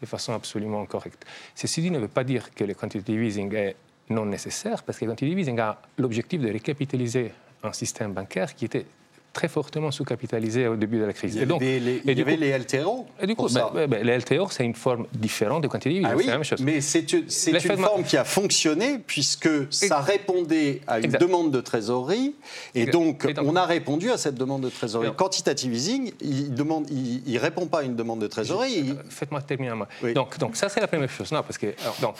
de 0.00 0.06
façon 0.06 0.32
absolument 0.32 0.84
correcte. 0.86 1.24
Ceci 1.54 1.80
dit 1.80 1.90
ne 1.90 1.98
veut 1.98 2.08
pas 2.08 2.24
dire 2.24 2.52
que 2.52 2.64
le 2.64 2.74
quantitative 2.74 3.22
easing 3.22 3.54
est 3.54 3.76
non 4.10 4.26
nécessaire, 4.26 4.82
parce 4.82 4.98
que 4.98 5.04
le 5.04 5.12
quantitative 5.12 5.38
easing 5.38 5.58
a 5.60 5.80
l'objectif 5.98 6.40
de 6.40 6.50
récapitaliser 6.50 7.32
un 7.62 7.72
système 7.72 8.12
bancaire 8.12 8.54
qui 8.54 8.64
était 8.64 8.86
très 9.32 9.48
fortement 9.48 9.90
sous-capitalisé 9.90 10.66
au 10.66 10.76
début 10.76 10.98
de 10.98 11.04
la 11.04 11.12
crise. 11.12 11.34
Il 11.34 11.42
y, 11.42 11.46
donc, 11.46 11.60
les, 11.60 12.02
il 12.04 12.18
y 12.18 12.20
avait 12.20 12.36
les 12.36 12.56
LTRO. 12.58 13.06
Et 13.20 13.26
du 13.26 13.34
coup, 13.34 13.48
ben, 13.48 13.86
ben, 13.86 14.06
les 14.06 14.18
LTRO, 14.18 14.48
c'est 14.50 14.64
une 14.64 14.74
forme 14.74 15.06
différente 15.12 15.62
de 15.62 15.68
quantitative 15.68 16.06
ah 16.06 16.14
oui, 16.16 16.24
c'est 16.24 16.30
la 16.30 16.36
même 16.36 16.44
chose. 16.44 16.60
Mais 16.62 16.80
c'est 16.80 17.12
une, 17.12 17.28
forme 17.78 18.04
qui 18.04 18.16
a 18.16 18.24
fonctionné 18.24 18.98
puisque 18.98 19.48
ça 19.70 20.00
répondait 20.00 20.80
à 20.86 20.98
une 20.98 21.12
demande 21.12 21.50
de 21.50 21.60
trésorerie 21.60 22.34
et 22.74 22.86
donc, 22.86 23.26
on 23.42 23.56
a 23.56 23.64
répondu 23.64 24.10
à 24.10 24.18
cette 24.18 24.34
demande 24.34 24.62
de 24.62 24.68
trésorerie. 24.68 25.08
Donc, 25.08 25.16
Quantitative 25.16 25.72
easing, 25.72 26.12
il 26.20 26.52
ne 26.52 27.22
il, 27.26 27.38
répond 27.38 27.66
pas 27.66 27.80
à 27.80 27.82
une 27.82 27.96
demande 27.96 28.20
de 28.20 28.26
trésorerie. 28.26 28.94
Faites-moi 29.08 29.40
terminer 29.42 29.74
moi. 29.74 29.88
Donc, 30.14 30.38
donc 30.38 30.56
ça, 30.56 30.68
c'est 30.68 30.80
la 30.80 30.88
première 30.88 31.10
chose. 31.10 31.30
Non, 31.32 31.42
parce 31.42 31.58
que, 31.58 31.74
donc, 32.00 32.14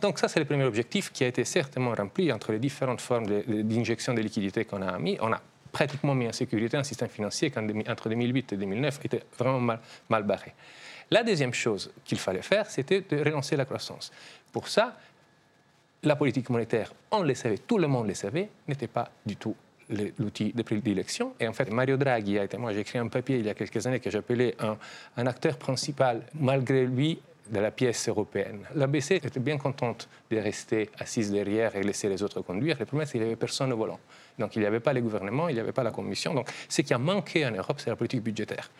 donc 0.00 0.18
ça, 0.18 0.28
c'est 0.28 0.40
le 0.40 0.46
premier 0.46 0.64
objectif 0.64 1.10
qui 1.12 1.24
a 1.24 1.26
été 1.26 1.44
certainement 1.44 1.92
rempli 1.94 2.32
entre 2.32 2.52
les 2.52 2.58
différentes 2.58 3.00
formes 3.00 3.26
d'injection 3.26 4.14
de, 4.14 4.20
liquidités 4.20 4.64
qu'on 4.64 4.82
a 4.82 4.98
mis. 4.98 5.16
On 5.20 5.32
a 5.32 5.40
pratiquement 5.72 6.14
mis 6.14 6.28
en 6.28 6.32
sécurité 6.32 6.76
un 6.76 6.84
système 6.84 7.08
financier 7.08 7.50
qui, 7.50 7.58
entre 7.58 8.08
2008 8.08 8.52
et 8.52 8.56
2009, 8.56 9.00
était 9.04 9.22
vraiment 9.38 9.78
mal, 10.08 10.22
barré. 10.22 10.54
La 11.10 11.22
deuxième 11.22 11.54
chose 11.54 11.90
qu'il 12.04 12.18
fallait 12.18 12.42
faire, 12.42 12.70
c'était 12.70 13.00
de 13.00 13.18
relancer 13.18 13.56
la 13.56 13.64
croissance. 13.64 14.12
Pour 14.52 14.68
ça, 14.68 14.96
la 16.02 16.16
politique 16.16 16.48
monétaire, 16.50 16.92
on 17.10 17.22
le 17.22 17.34
savait, 17.34 17.58
tout 17.58 17.78
le 17.78 17.88
monde 17.88 18.08
le 18.08 18.14
savait, 18.14 18.48
n'était 18.68 18.86
pas 18.86 19.10
du 19.26 19.36
tout 19.36 19.54
l'outil 20.18 20.52
de 20.52 20.62
prédilection. 20.62 21.34
Et 21.40 21.48
en 21.48 21.52
fait, 21.52 21.70
Mario 21.70 21.96
Draghi 21.96 22.38
a 22.38 22.44
été, 22.44 22.56
moi 22.56 22.72
j'ai 22.72 22.80
écrit 22.80 22.98
un 22.98 23.08
papier 23.08 23.38
il 23.38 23.46
y 23.46 23.50
a 23.50 23.54
quelques 23.54 23.86
années 23.86 24.00
que 24.00 24.10
j'appelais 24.10 24.54
un, 25.16 25.26
acteur 25.26 25.56
principal, 25.56 26.22
malgré 26.34 26.86
lui, 26.86 27.20
de 27.50 27.58
la 27.58 27.70
pièce 27.70 28.08
européenne. 28.08 28.66
La 28.74 28.86
BCE 28.86 29.12
était 29.12 29.40
bien 29.40 29.58
contente 29.58 30.08
de 30.30 30.38
rester 30.38 30.90
assise 30.98 31.30
derrière 31.30 31.74
et 31.76 31.82
laisser 31.82 32.08
les 32.08 32.22
autres 32.22 32.40
conduire. 32.42 32.76
Le 32.78 32.86
problème, 32.86 33.06
c'est 33.06 33.12
qu'il 33.12 33.22
n'y 33.22 33.26
avait 33.26 33.36
personne 33.36 33.72
au 33.72 33.76
volant. 33.76 33.98
Donc 34.38 34.56
il 34.56 34.60
n'y 34.60 34.66
avait 34.66 34.80
pas 34.80 34.92
les 34.92 35.02
gouvernements, 35.02 35.48
il 35.48 35.54
n'y 35.54 35.60
avait 35.60 35.72
pas 35.72 35.82
la 35.82 35.90
Commission. 35.90 36.32
Donc 36.32 36.48
ce 36.68 36.82
qui 36.82 36.94
a 36.94 36.98
manqué 36.98 37.44
en 37.44 37.50
Europe, 37.50 37.80
c'est 37.80 37.90
la 37.90 37.96
politique 37.96 38.22
budgétaire. 38.22 38.70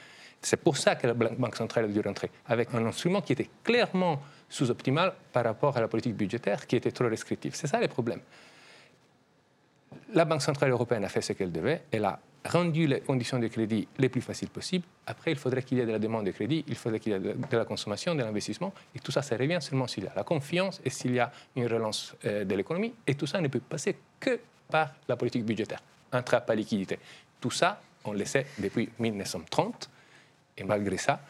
C'est 0.41 0.57
pour 0.57 0.77
ça 0.77 0.95
que 0.95 1.07
la 1.07 1.15
Banque 1.15 1.57
centrale 1.57 1.85
a 1.85 1.89
dû 1.89 2.01
rentrer, 2.01 2.31
avec 2.47 2.73
un 2.73 2.87
instrument 2.87 3.21
qui 3.21 3.35
était 3.35 3.51
clairement 3.63 4.23
sous-optimal 4.49 5.13
par 5.33 5.45
rapport 5.45 5.77
à 5.77 5.81
la 5.81 5.89
politique 5.89 6.15
budgétaire, 6.15 6.67
qui 6.67 6.77
était 6.77 6.93
trop 6.93 7.09
restrictive. 7.09 7.55
C'est 7.55 7.67
ça 7.67 7.79
le 7.79 7.89
problème. 7.89 8.21
La 10.15 10.25
Banque 10.25 10.43
centrale 10.43 10.71
européenne 10.71 11.05
a 11.05 11.09
fait 11.09 11.21
ce 11.21 11.35
qu'elle 11.35 11.53
devait. 11.53 11.83
Elle 11.91 12.05
a 12.05 12.19
rendu 12.45 12.87
les 12.87 13.01
conditions 13.01 13.39
de 13.39 13.49
crédit 13.49 13.87
les 13.99 14.09
plus 14.09 14.21
faciles 14.21 14.49
possibles. 14.49 14.85
Après, 15.07 15.33
il 15.33 15.37
faudrait 15.37 15.63
qu'il 15.63 15.79
y 15.79 15.81
ait 15.81 15.87
de 15.87 15.93
la 15.93 15.99
demande 15.99 16.27
de 16.27 16.31
crédit, 16.31 16.65
il 16.69 16.75
faudrait 16.75 17.01
qu'il 17.01 17.13
y 17.13 17.15
ait 17.15 17.19
de 17.19 17.57
la 17.57 17.65
consommation, 17.65 18.15
de 18.15 18.23
l'investissement. 18.23 18.73
Et 18.95 18.99
tout 18.99 19.13
ça, 19.13 19.23
ça 19.23 19.37
revient 19.37 19.59
seulement 19.61 19.87
s'il 19.87 20.05
y 20.05 20.07
a 20.07 20.13
la 20.15 20.25
confiance 20.25 20.81
et 20.85 20.91
s'il 20.91 21.13
y 21.13 21.19
a 21.19 21.31
une 21.57 21.67
relance 21.67 22.15
euh, 22.25 22.45
de 22.45 22.55
l'économie. 22.55 22.95
Et 23.07 23.15
tout 23.15 23.27
ça 23.27 23.41
ne 23.41 23.49
peut 23.49 23.61
passer 23.61 23.97
que 24.19 24.41
par 24.69 24.93
la 25.09 25.17
politique 25.17 25.45
budgétaire, 25.45 25.83
un 26.13 26.23
trappe 26.23 26.49
à 26.49 26.55
liquidité. 26.55 26.99
Tout 27.41 27.51
ça, 27.51 27.81
on 28.05 28.13
le 28.13 28.25
sait 28.25 28.47
depuis 28.59 28.89
1930, 28.99 29.91
et 30.57 30.65
malgré 30.65 30.97
ça, 30.97 31.21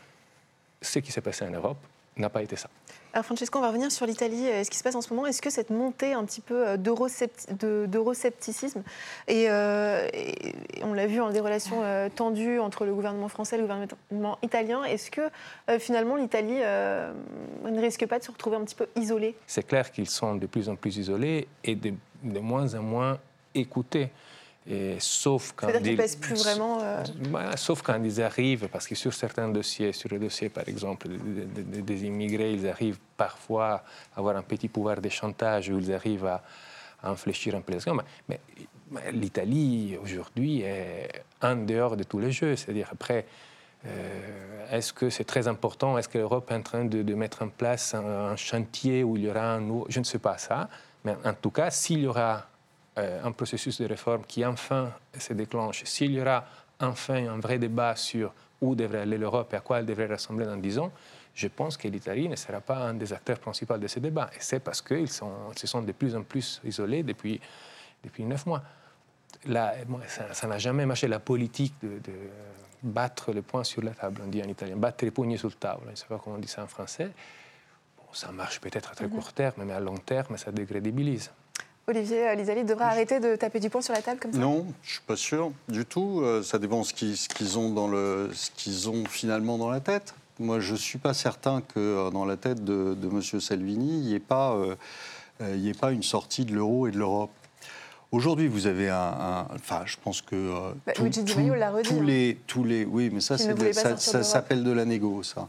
ce 0.80 0.98
qui 0.98 1.10
s'est 1.10 1.20
passé 1.20 1.44
en 1.44 1.50
Europe 1.50 1.78
n'a 2.16 2.28
pas 2.28 2.42
été 2.42 2.56
ça. 2.56 2.68
Alors 3.12 3.24
Francesco, 3.24 3.58
on 3.58 3.62
va 3.62 3.68
revenir 3.68 3.90
sur 3.90 4.06
l'Italie. 4.06 4.46
Euh, 4.46 4.62
ce 4.62 4.70
qui 4.70 4.78
se 4.78 4.84
passe 4.84 4.94
en 4.94 5.00
ce 5.00 5.12
moment, 5.12 5.26
est-ce 5.26 5.42
que 5.42 5.50
cette 5.50 5.70
montée 5.70 6.12
un 6.12 6.24
petit 6.24 6.40
peu 6.40 6.68
euh, 6.68 6.76
d'euroscepticisme, 6.76 8.84
euh, 9.28 10.08
et, 10.12 10.54
on 10.84 10.94
l'a 10.94 11.08
vu 11.08 11.16
dans 11.16 11.30
des 11.30 11.40
relations 11.40 11.82
tendues 12.14 12.60
entre 12.60 12.84
le 12.84 12.94
gouvernement 12.94 13.28
français 13.28 13.56
et 13.56 13.58
le 13.58 13.66
gouvernement 13.66 14.38
italien, 14.42 14.84
est-ce 14.84 15.10
que 15.10 15.22
finalement 15.78 16.16
l'Italie 16.16 16.58
ne 16.58 17.80
risque 17.80 18.06
pas 18.06 18.18
de 18.18 18.24
se 18.24 18.30
retrouver 18.30 18.56
un 18.56 18.64
petit 18.64 18.74
peu 18.74 18.86
isolée? 18.96 19.34
C'est 19.46 19.66
clair 19.66 19.90
qu'ils 19.90 20.08
sont 20.08 20.36
de 20.36 20.46
plus 20.46 20.68
en 20.68 20.76
plus 20.76 20.96
isolés 20.96 21.48
et 21.64 21.74
de 21.74 22.40
moins 22.40 22.74
en 22.74 22.82
moins 22.82 23.18
écoutés. 23.54 24.10
Et 24.68 24.96
sauf 25.00 25.52
quand 25.56 25.68
ils, 25.82 25.96
pèsent 25.96 26.16
plus 26.16 26.34
vraiment. 26.34 26.80
Euh, 26.82 27.02
sauf 27.56 27.80
quand 27.80 28.02
ils 28.02 28.20
arrivent, 28.20 28.68
parce 28.68 28.86
que 28.86 28.94
sur 28.94 29.14
certains 29.14 29.48
dossiers, 29.48 29.92
sur 29.92 30.10
les 30.10 30.18
dossiers 30.18 30.50
par 30.50 30.68
exemple 30.68 31.08
des 31.08 32.04
immigrés, 32.04 32.52
ils 32.52 32.68
arrivent 32.68 32.98
parfois 33.16 33.82
à 34.14 34.18
avoir 34.18 34.36
un 34.36 34.42
petit 34.42 34.68
pouvoir 34.68 35.00
de 35.00 35.08
chantage 35.08 35.70
où 35.70 35.78
ils 35.78 35.92
arrivent 35.92 36.26
à, 36.26 36.42
infléchir 37.02 37.54
un 37.54 37.62
peu 37.62 37.72
les 37.72 37.92
mais, 38.28 38.38
mais, 38.90 39.12
l'Italie 39.12 39.96
aujourd'hui 40.02 40.60
est 40.60 41.08
en 41.40 41.56
dehors 41.56 41.96
de 41.96 42.02
tous 42.02 42.18
les 42.18 42.32
jeux. 42.32 42.56
C'est-à-dire 42.56 42.88
après. 42.92 43.26
Euh, 43.86 44.76
est-ce 44.76 44.92
que 44.92 45.08
c'est 45.08 45.24
très 45.24 45.48
important? 45.48 45.96
Est-ce 45.96 46.06
que 46.06 46.18
l'Europe 46.18 46.50
est 46.50 46.54
en 46.54 46.60
train 46.60 46.84
de, 46.84 47.14
mettre 47.14 47.42
en 47.42 47.48
place 47.48 47.94
un, 47.94 48.04
un, 48.04 48.36
chantier 48.36 49.02
où 49.02 49.16
il 49.16 49.24
y 49.24 49.30
aura 49.30 49.54
un 49.54 49.60
nouveau... 49.60 49.86
Je 49.88 50.00
ne 50.00 50.04
sais 50.04 50.18
pas 50.18 50.36
ça, 50.36 50.68
mais 51.02 51.16
en 51.24 51.32
tout 51.32 51.50
cas, 51.50 51.70
s'il 51.70 52.00
y 52.00 52.06
aura 52.06 52.49
un 53.22 53.32
processus 53.32 53.80
de 53.80 53.86
réforme 53.86 54.24
qui 54.26 54.44
enfin 54.44 54.92
se 55.18 55.32
déclenche, 55.32 55.84
s'il 55.84 56.12
y 56.12 56.20
aura 56.20 56.44
enfin 56.80 57.26
un 57.28 57.38
vrai 57.38 57.58
débat 57.58 57.96
sur 57.96 58.32
où 58.60 58.74
devrait 58.74 59.00
aller 59.00 59.18
l'Europe 59.18 59.52
et 59.52 59.56
à 59.56 59.60
quoi 59.60 59.78
elle 59.78 59.86
devrait 59.86 60.06
ressembler 60.06 60.44
dans 60.46 60.56
10 60.56 60.78
ans, 60.78 60.92
je 61.34 61.48
pense 61.48 61.76
que 61.76 61.88
l'Italie 61.88 62.28
ne 62.28 62.36
sera 62.36 62.60
pas 62.60 62.76
un 62.76 62.94
des 62.94 63.12
acteurs 63.12 63.38
principaux 63.38 63.78
de 63.78 63.86
ce 63.86 64.00
débat. 64.00 64.30
Et 64.34 64.40
c'est 64.40 64.60
parce 64.60 64.82
qu'ils 64.82 65.08
se 65.10 65.66
sont 65.66 65.82
de 65.82 65.92
plus 65.92 66.14
en 66.14 66.22
plus 66.22 66.60
isolés 66.64 67.02
depuis, 67.02 67.40
depuis 68.02 68.24
9 68.24 68.46
mois. 68.46 68.62
là, 69.46 69.74
ça 70.08 70.46
n'a 70.46 70.58
jamais 70.58 70.84
marché. 70.84 71.08
La 71.08 71.20
politique 71.20 71.74
de, 71.80 72.00
battre 72.82 73.32
les 73.32 73.42
poings 73.42 73.64
sur 73.64 73.82
la 73.82 73.92
table, 73.92 74.22
on 74.24 74.28
dit 74.28 74.42
en 74.42 74.48
italien, 74.48 74.76
battre 74.76 75.04
les 75.04 75.10
poignets 75.10 75.36
sur 75.36 75.48
la 75.48 75.54
table, 75.54 75.82
je 75.86 75.90
ne 75.90 75.96
sais 75.96 76.06
pas 76.06 76.18
comment 76.18 76.36
on 76.36 76.38
dit 76.38 76.48
ça 76.48 76.62
en 76.62 76.66
français. 76.66 77.10
ça 78.12 78.32
marche 78.32 78.58
peut-être 78.58 78.90
à 78.90 78.94
très 78.94 79.06
mhm. 79.06 79.12
court 79.12 79.32
terme, 79.34 79.64
mais 79.64 79.72
à 79.72 79.80
long 79.80 79.98
terme, 79.98 80.36
ça 80.38 80.50
décrédibilise. 80.50 81.30
Olivier 81.90 82.34
Lisali 82.36 82.64
devrait 82.64 82.84
arrêter 82.84 83.18
de 83.20 83.36
taper 83.36 83.58
du 83.60 83.68
poing 83.68 83.82
sur 83.82 83.92
la 83.92 84.00
table 84.00 84.20
comme 84.20 84.32
ça? 84.32 84.38
Non, 84.38 84.64
je 84.82 84.88
ne 84.88 84.92
suis 84.92 85.02
pas 85.06 85.16
sûr 85.16 85.52
du 85.68 85.84
tout. 85.84 86.20
Euh, 86.22 86.42
ça 86.42 86.58
dépend 86.58 86.84
ce 86.84 86.94
qu'ils 86.94 87.58
ont, 87.58 87.70
dans 87.70 87.88
le, 87.88 88.30
ce 88.32 88.50
qu'ils 88.56 88.88
ont 88.88 89.04
finalement 89.06 89.58
dans 89.58 89.70
la 89.70 89.80
tête. 89.80 90.14
Moi, 90.38 90.60
je 90.60 90.72
ne 90.72 90.78
suis 90.78 90.98
pas 90.98 91.14
certain 91.14 91.60
que 91.60 91.78
euh, 91.78 92.10
dans 92.10 92.24
la 92.24 92.36
tête 92.36 92.64
de, 92.64 92.94
de 92.94 93.08
M. 93.08 93.40
Salvini, 93.40 93.98
il 93.98 94.06
n'y 94.06 94.14
ait, 94.14 94.20
pas, 94.20 94.54
euh, 94.54 94.76
ait 95.40 95.74
pas 95.74 95.90
une 95.90 96.02
sortie 96.04 96.44
de 96.44 96.54
l'euro 96.54 96.86
et 96.86 96.92
de 96.92 96.98
l'Europe. 96.98 97.30
Aujourd'hui, 98.12 98.48
vous 98.48 98.66
avez 98.66 98.88
un, 98.88 99.46
Enfin, 99.54 99.82
je 99.86 99.96
pense 100.02 100.20
que. 100.20 100.34
Euh, 100.34 100.72
bah, 100.84 100.92
tous 100.94 101.04
hein. 101.04 102.02
les, 102.02 102.38
tous 102.48 102.64
les. 102.64 102.84
Oui, 102.84 103.08
mais 103.12 103.20
ça, 103.20 103.38
ça, 103.38 103.96
ça 103.96 104.22
s'appelle 104.24 104.64
de 104.64 104.72
la 104.72 104.84
négo, 104.84 105.22
ça. 105.22 105.48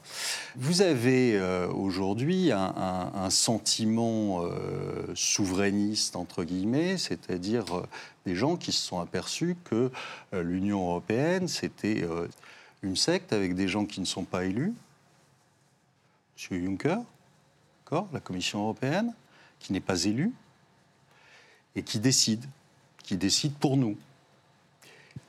Vous 0.56 0.84
avez 0.84 1.38
euh, 1.38 1.68
aujourd'hui 1.70 2.52
un, 2.52 3.30
sentiment 3.32 4.44
euh, 4.44 5.08
souverainiste, 5.16 6.16
entre 6.16 6.44
guillemets, 6.44 6.98
c'est-à-dire 6.98 7.66
des 8.28 8.36
gens 8.36 8.58
qui 8.58 8.72
se 8.72 8.86
sont 8.86 9.00
aperçus 9.00 9.56
que 9.64 9.90
l'Union 10.32 10.82
européenne, 10.82 11.48
c'était 11.48 12.06
une 12.84 12.96
secte 12.96 13.34
avec 13.34 13.56
des 13.56 13.68
gens 13.68 13.86
qui 13.86 14.02
ne 14.02 14.06
sont 14.06 14.24
pas 14.24 14.46
élus. 14.46 14.74
Monsieur 16.36 16.60
Juncker, 16.60 16.98
la 18.14 18.20
Commission 18.20 18.60
européenne, 18.60 19.14
qui 19.60 19.74
n'est 19.74 19.80
pas 19.80 20.04
élue 20.04 20.32
et 21.76 21.84
qui 21.84 22.00
décide, 22.00 22.46
qui 23.04 23.18
décide 23.18 23.54
pour 23.54 23.78
nous. 23.78 23.98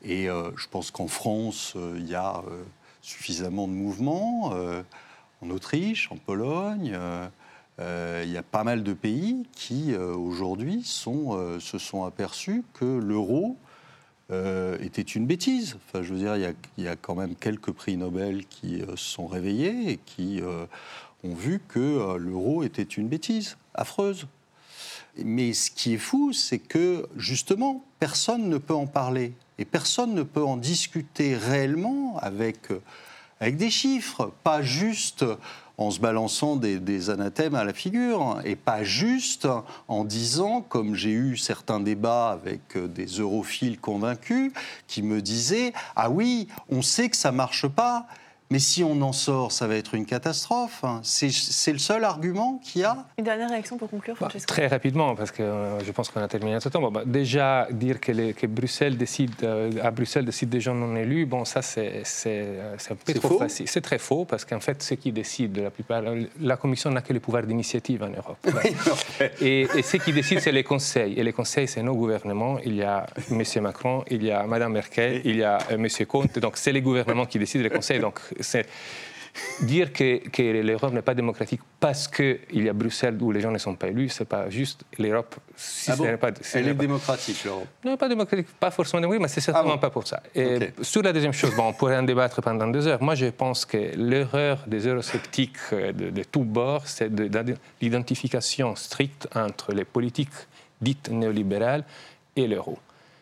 Et 0.04 0.28
euh, 0.28 0.50
je 0.56 0.66
pense 0.68 0.90
qu'en 0.90 1.06
France, 1.06 1.74
euh, 1.76 1.96
il 1.98 2.08
y 2.08 2.14
a 2.14 2.42
euh, 2.48 2.62
suffisamment 3.02 3.68
de 3.68 3.72
mouvements, 3.72 4.52
en 5.40 5.50
Autriche, 5.50 6.10
en 6.12 6.16
Pologne, 6.16 6.96
il 7.80 8.30
y 8.30 8.36
a 8.36 8.42
pas 8.44 8.62
mal 8.62 8.84
de 8.84 8.92
pays 8.92 9.44
qui, 9.50 9.92
aujourd'hui, 9.96 10.84
se 10.84 11.78
sont 11.78 12.04
aperçus 12.04 12.62
que 12.74 12.84
l'euro 12.84 13.56
était 14.30 15.02
une 15.02 15.26
bêtise. 15.26 15.76
Enfin, 15.88 16.04
je 16.04 16.14
veux 16.14 16.20
dire, 16.20 16.36
il 16.36 16.54
y, 16.78 16.82
y, 16.82 16.88
a, 16.88 16.94
quand 16.94 17.16
même 17.16 17.34
quelques 17.34 17.72
prix 17.72 17.96
Nobel 17.96 18.46
qui 18.46 18.82
se 18.90 18.96
sont 18.96 19.26
réveillés 19.26 19.90
et 19.90 19.96
qui 19.96 20.40
ont 21.24 21.34
vu 21.34 21.60
que 21.66 22.16
l'euro 22.18 22.62
était 22.62 22.84
une 22.84 23.08
bêtise 23.08 23.56
affreuse. 23.74 24.28
Mais 25.18 25.52
ce 25.52 25.70
qui 25.70 25.94
est 25.94 25.98
fou, 25.98 26.32
c'est 26.32 26.58
que 26.58 27.06
justement, 27.16 27.84
personne 27.98 28.48
ne 28.48 28.58
peut 28.58 28.74
en 28.74 28.86
parler. 28.86 29.32
Et 29.58 29.64
personne 29.64 30.14
ne 30.14 30.22
peut 30.22 30.44
en 30.44 30.56
discuter 30.56 31.36
réellement 31.36 32.16
avec, 32.18 32.70
euh, 32.70 32.80
avec 33.40 33.56
des 33.56 33.70
chiffres, 33.70 34.32
pas 34.42 34.62
juste 34.62 35.24
en 35.78 35.90
se 35.90 36.00
balançant 36.00 36.56
des, 36.56 37.10
anathèmes 37.10 37.54
à 37.54 37.64
la 37.64 37.72
figure, 37.72 38.40
et 38.44 38.56
pas 38.56 38.84
juste 38.84 39.48
en 39.88 40.04
disant, 40.04 40.60
comme 40.60 40.94
j'ai 40.94 41.10
eu 41.10 41.36
certains 41.36 41.80
débats 41.80 42.30
avec 42.30 42.76
euh, 42.76 42.86
des 42.88 43.06
europhiles 43.06 43.78
convaincus, 43.78 44.52
qui 44.86 45.02
me 45.02 45.20
disaient 45.20 45.72
Ah 45.96 46.10
oui, 46.10 46.48
on 46.70 46.82
sait 46.82 47.08
que 47.08 47.16
ça 47.16 47.32
marche 47.32 47.66
pas, 47.66 48.06
mais 48.52 48.58
si 48.58 48.84
on 48.84 49.00
en 49.00 49.12
sort, 49.12 49.50
ça 49.50 49.66
va 49.66 49.76
être 49.76 49.94
une 49.94 50.04
catastrophe. 50.04 50.84
Hein. 50.84 51.00
C'est 51.02 51.72
le 51.72 51.78
seul 51.78 52.04
argument 52.04 52.60
qu'il 52.62 52.82
y 52.82 52.84
a. 52.84 53.06
Une 53.16 53.24
dernière 53.24 53.48
réaction 53.48 53.78
pour 53.78 53.88
conclure, 53.88 54.14
bah, 54.20 54.28
Très 54.46 54.66
rapidement, 54.66 55.14
parce 55.14 55.30
que 55.30 55.42
euh, 55.42 55.80
je 55.82 55.90
pense 55.90 56.10
qu'on 56.10 56.20
a 56.20 56.28
terminé 56.28 56.60
ce 56.60 56.68
temps. 56.68 56.90
Bah, 56.90 57.02
déjà, 57.06 57.66
dire 57.70 57.98
que, 57.98 58.32
que 58.32 58.46
Bruxelles 58.46 58.98
décide, 58.98 59.32
euh, 59.42 59.70
à 59.82 59.90
Bruxelles 59.90 60.26
décide 60.26 60.50
des 60.50 60.60
gens 60.60 60.74
non 60.74 60.94
élus, 60.96 61.24
bon, 61.24 61.46
ça, 61.46 61.62
c'est 61.62 62.04
euh, 62.26 62.76
un 62.90 62.94
peu 62.94 63.14
trop 63.14 63.38
facile. 63.38 63.66
C'est 63.66 63.80
très 63.80 63.98
faux, 63.98 64.26
parce 64.26 64.44
qu'en 64.44 64.60
fait, 64.60 64.82
ceux 64.82 64.96
qui 64.96 65.12
décident, 65.12 65.62
la 65.62 65.70
plupart, 65.70 66.02
la 66.38 66.56
Commission 66.58 66.90
n'a 66.90 67.00
que 67.00 67.14
le 67.14 67.20
pouvoir 67.20 67.44
d'initiative 67.44 68.02
en 68.02 68.10
Europe. 68.10 68.46
et, 69.40 69.62
et 69.62 69.82
ceux 69.82 69.98
qui 69.98 70.12
décident, 70.12 70.42
c'est 70.42 70.52
les 70.52 70.64
conseils. 70.64 71.14
Et 71.18 71.24
les 71.24 71.32
conseils, 71.32 71.68
c'est 71.68 71.82
nos 71.82 71.94
gouvernements. 71.94 72.58
Il 72.66 72.76
y 72.76 72.82
a 72.82 73.06
M. 73.30 73.42
Macron, 73.62 74.04
il 74.10 74.22
y 74.22 74.30
a 74.30 74.46
Mme 74.46 74.72
Merkel, 74.72 75.22
il 75.24 75.36
y 75.36 75.42
a 75.42 75.56
M. 75.70 75.88
Comte. 76.06 76.38
Donc, 76.38 76.58
c'est 76.58 76.72
les 76.72 76.82
gouvernements 76.82 77.24
qui 77.24 77.38
décident, 77.38 77.64
les 77.64 77.70
conseils. 77.70 77.98
Donc, 77.98 78.20
dire 79.60 79.92
que, 79.92 80.28
que 80.28 80.42
l'Europe 80.42 80.92
n'est 80.92 81.02
pas 81.02 81.14
démocratique 81.14 81.60
parce 81.80 82.06
qu'il 82.06 82.38
y 82.52 82.68
a 82.68 82.72
Bruxelles 82.72 83.16
où 83.20 83.32
les 83.32 83.40
gens 83.40 83.50
ne 83.50 83.58
sont 83.58 83.74
pas 83.74 83.88
élus, 83.88 84.10
c'est 84.10 84.26
pas 84.26 84.50
juste. 84.50 84.84
L'Europe, 84.98 85.36
si 85.56 85.90
ah 85.90 85.96
bon 85.96 86.16
pas, 86.18 86.30
elle 86.54 86.68
est 86.68 86.74
démocratique, 86.74 87.44
l'Europe 87.44 87.66
Non, 87.84 87.96
pas 87.96 88.08
démocratique, 88.08 88.48
pas 88.60 88.70
forcément 88.70 89.00
démocratique, 89.00 89.22
mais 89.22 89.28
c'est 89.28 89.40
certainement 89.40 89.74
ah 89.76 89.78
pas 89.78 89.90
pour 89.90 90.06
ça. 90.06 90.22
Et 90.34 90.72
sur 90.82 91.02
la 91.02 91.12
deuxième 91.12 91.32
chose, 91.32 91.54
bon, 91.54 91.68
on 91.68 91.72
pourrait 91.72 91.96
en 91.96 92.02
débattre 92.02 92.42
pendant 92.42 92.66
deux 92.68 92.86
heures. 92.86 93.02
Moi, 93.02 93.14
je 93.14 93.26
pense 93.26 93.64
que 93.64 93.96
l'erreur 93.96 94.64
des 94.66 94.86
eurosceptiques 94.86 95.72
de, 95.72 96.10
de 96.10 96.22
tous 96.24 96.44
bords, 96.44 96.86
c'est 96.86 97.10
l'identification 97.80 98.76
stricte 98.76 99.28
entre 99.34 99.72
les 99.72 99.84
politiques 99.84 100.30
dites 100.80 101.08
néolibérales 101.10 101.84
et 102.36 102.46
l'euro. 102.46 102.78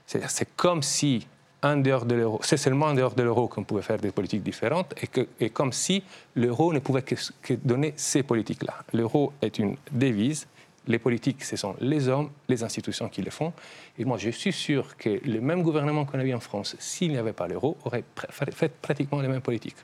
C'est 0.06 0.56
comme 0.56 0.83
si 0.83 1.26
en 1.62 1.77
dehors 1.77 2.07
de 2.07 2.14
l'euro, 2.14 2.40
c'est 2.42 2.57
seulement 2.57 2.87
en 2.87 2.94
dehors 2.94 3.14
de 3.14 3.23
l'euro 3.23 3.49
qu'on 3.49 3.64
pouvait 3.64 3.83
faire 3.83 3.99
des 3.99 4.11
politiques 4.11 4.42
différentes 4.42 4.94
et, 5.03 5.07
que, 5.07 5.27
et 5.38 5.51
comme 5.51 5.73
si 5.73 6.03
l'euro 6.35 6.73
ne 6.73 6.79
pouvait 6.79 7.03
que, 7.03 7.14
donner 7.62 7.92
ces 7.96 8.23
politiques-là. 8.23 8.75
L'euro 8.92 9.33
est 9.42 9.59
une 9.59 9.77
devise, 9.92 10.46
les 10.87 10.99
politiques, 10.99 11.44
ce 11.44 11.57
sont 11.57 11.77
les 11.81 12.09
hommes, 12.09 12.31
les 12.49 12.62
institutions 12.62 13.09
qui 13.09 13.23
le 13.23 13.31
font. 13.31 13.53
Et 13.99 14.05
moi, 14.05 14.16
je 14.16 14.31
suis 14.31 14.53
sûr 14.53 14.96
que 14.96 15.20
le 15.25 15.40
même 15.40 15.62
gouvernement 15.62 16.07
qu'on 16.07 16.18
a 16.18 16.25
eu 16.25 16.35
en 16.35 16.40
France, 16.40 16.75
s'il 16.79 17.12
n'y 17.12 17.18
avait 17.18 17.35
pas 17.35 17.46
l'euro, 17.46 17.77
aurait 17.85 18.05
fait 18.51 18.73
pratiquement 18.81 19.20
les 19.20 19.29
mêmes 19.29 19.42
politiques. 19.42 19.77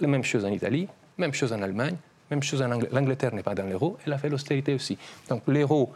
La 0.00 0.08
même 0.08 0.24
chose 0.24 0.44
en 0.44 0.50
Italie, 0.50 0.86
même 1.16 1.32
chose 1.32 1.52
en 1.52 1.62
Allemagne, 1.62 1.96
même 2.30 2.42
chose 2.42 2.60
en 2.60 2.70
Angleterre. 2.70 2.94
L'Angleterre 2.94 3.34
n'est 3.34 3.42
pas 3.42 3.54
dans 3.54 3.66
l'euro, 3.66 3.96
elle 4.06 4.12
a 4.12 4.18
fait 4.18 4.28
l'austérité 4.28 4.74
aussi. 4.74 4.98
Donc 5.28 5.42
l'euro 5.46 5.92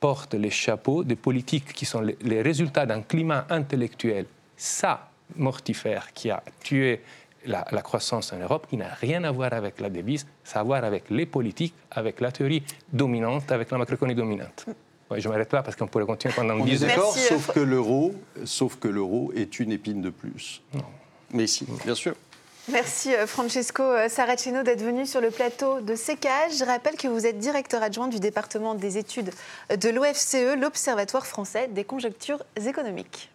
porte 0.00 0.34
les 0.34 0.50
chapeaux 0.50 1.04
des 1.04 1.16
politiques 1.16 1.72
qui 1.72 1.84
sont 1.84 2.00
les 2.00 2.42
résultats 2.42 2.86
d'un 2.86 3.02
climat 3.02 3.46
intellectuel 3.50 4.26
ça 4.60 5.08
mortifère 5.36 6.12
qui 6.12 6.30
a 6.30 6.42
tué 6.62 7.00
la, 7.46 7.62
croissance 7.82 8.32
en 8.34 8.38
Europe, 8.38 8.66
qui 8.68 8.76
n'a 8.76 8.88
rien 8.88 9.24
à 9.24 9.30
voir 9.30 9.54
avec 9.54 9.80
la 9.80 9.88
devise, 9.88 10.26
ça 10.44 10.58
a 10.58 10.60
à 10.60 10.64
voir 10.64 10.84
avec 10.84 11.08
les 11.08 11.24
politiques, 11.24 11.74
avec 11.90 12.20
la 12.20 12.30
théorie 12.30 12.62
dominante, 12.92 13.50
avec 13.50 13.70
la 13.70 13.78
macroéconomie 13.78 14.14
dominante. 14.14 14.66
je 15.16 15.28
m'arrête 15.28 15.52
là 15.52 15.62
parce 15.62 15.76
qu'on 15.76 15.86
pourrait 15.86 16.04
continuer 16.04 16.34
pendant 16.34 16.62
10 16.62 16.84
heures. 16.84 16.90
D'accord, 16.90 17.16
sauf 17.16 17.52
que 17.52 17.60
l'euro, 17.60 18.14
sauf 18.44 18.76
que 18.76 18.88
l'euro 18.88 19.32
est 19.34 19.58
une 19.60 19.72
épine 19.72 20.02
de 20.02 20.10
plus. 20.10 20.62
Non. 20.74 20.84
Mais 21.32 21.46
si, 21.46 21.66
bien 21.84 21.94
sûr. 21.94 22.14
Merci 22.70 23.14
euh, 23.14 23.26
Francesco 23.26 23.82
euh, 23.82 24.08
Saraceno 24.10 24.62
d'être 24.62 24.82
venu 24.82 25.06
sur 25.06 25.22
le 25.22 25.30
plateau 25.30 25.80
de 25.80 25.94
Sécage. 25.94 26.58
Je 26.58 26.64
rappelle 26.64 26.96
que 26.96 27.08
vous 27.08 27.24
êtes 27.24 27.38
directeur 27.38 27.82
adjoint 27.82 28.08
du 28.08 28.20
département 28.20 28.74
des 28.74 28.98
études 28.98 29.30
de 29.74 29.88
l'OFCE, 29.88 30.60
l'Observatoire 30.60 31.26
français 31.26 31.68
des 31.68 31.84
conjonctures 31.84 32.44
économiques. 32.56 33.30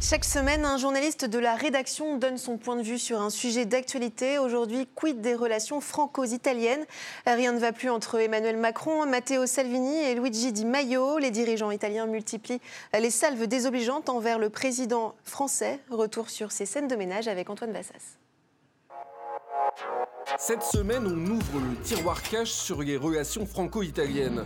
Chaque 0.00 0.24
semaine, 0.24 0.64
un 0.64 0.78
journaliste 0.78 1.24
de 1.24 1.40
la 1.40 1.56
rédaction 1.56 2.18
donne 2.18 2.38
son 2.38 2.56
point 2.56 2.76
de 2.76 2.82
vue 2.82 3.00
sur 3.00 3.20
un 3.20 3.30
sujet 3.30 3.66
d'actualité. 3.66 4.38
Aujourd'hui, 4.38 4.88
quid 4.94 5.20
des 5.20 5.34
relations 5.34 5.80
franco-italiennes? 5.80 6.86
Rien 7.26 7.50
ne 7.50 7.58
va 7.58 7.72
plus 7.72 7.90
entre 7.90 8.20
Emmanuel 8.20 8.56
Macron, 8.56 9.06
Matteo 9.06 9.44
Salvini 9.46 9.96
et 9.96 10.14
Luigi 10.14 10.52
Di 10.52 10.64
Maio. 10.64 11.18
Les 11.18 11.32
dirigeants 11.32 11.72
italiens 11.72 12.06
multiplient 12.06 12.60
les 12.96 13.10
salves 13.10 13.48
désobligeantes 13.48 14.08
envers 14.08 14.38
le 14.38 14.50
président 14.50 15.16
français. 15.24 15.80
Retour 15.90 16.30
sur 16.30 16.52
ces 16.52 16.64
scènes 16.64 16.86
de 16.86 16.94
ménage 16.94 17.26
avec 17.26 17.50
Antoine 17.50 17.72
Vassas. 17.72 18.18
Cette 20.38 20.62
semaine, 20.62 21.06
on 21.06 21.26
ouvre 21.26 21.58
le 21.58 21.76
tiroir 21.82 22.22
cache 22.22 22.52
sur 22.52 22.82
les 22.82 22.96
relations 22.96 23.46
franco-italiennes. 23.46 24.44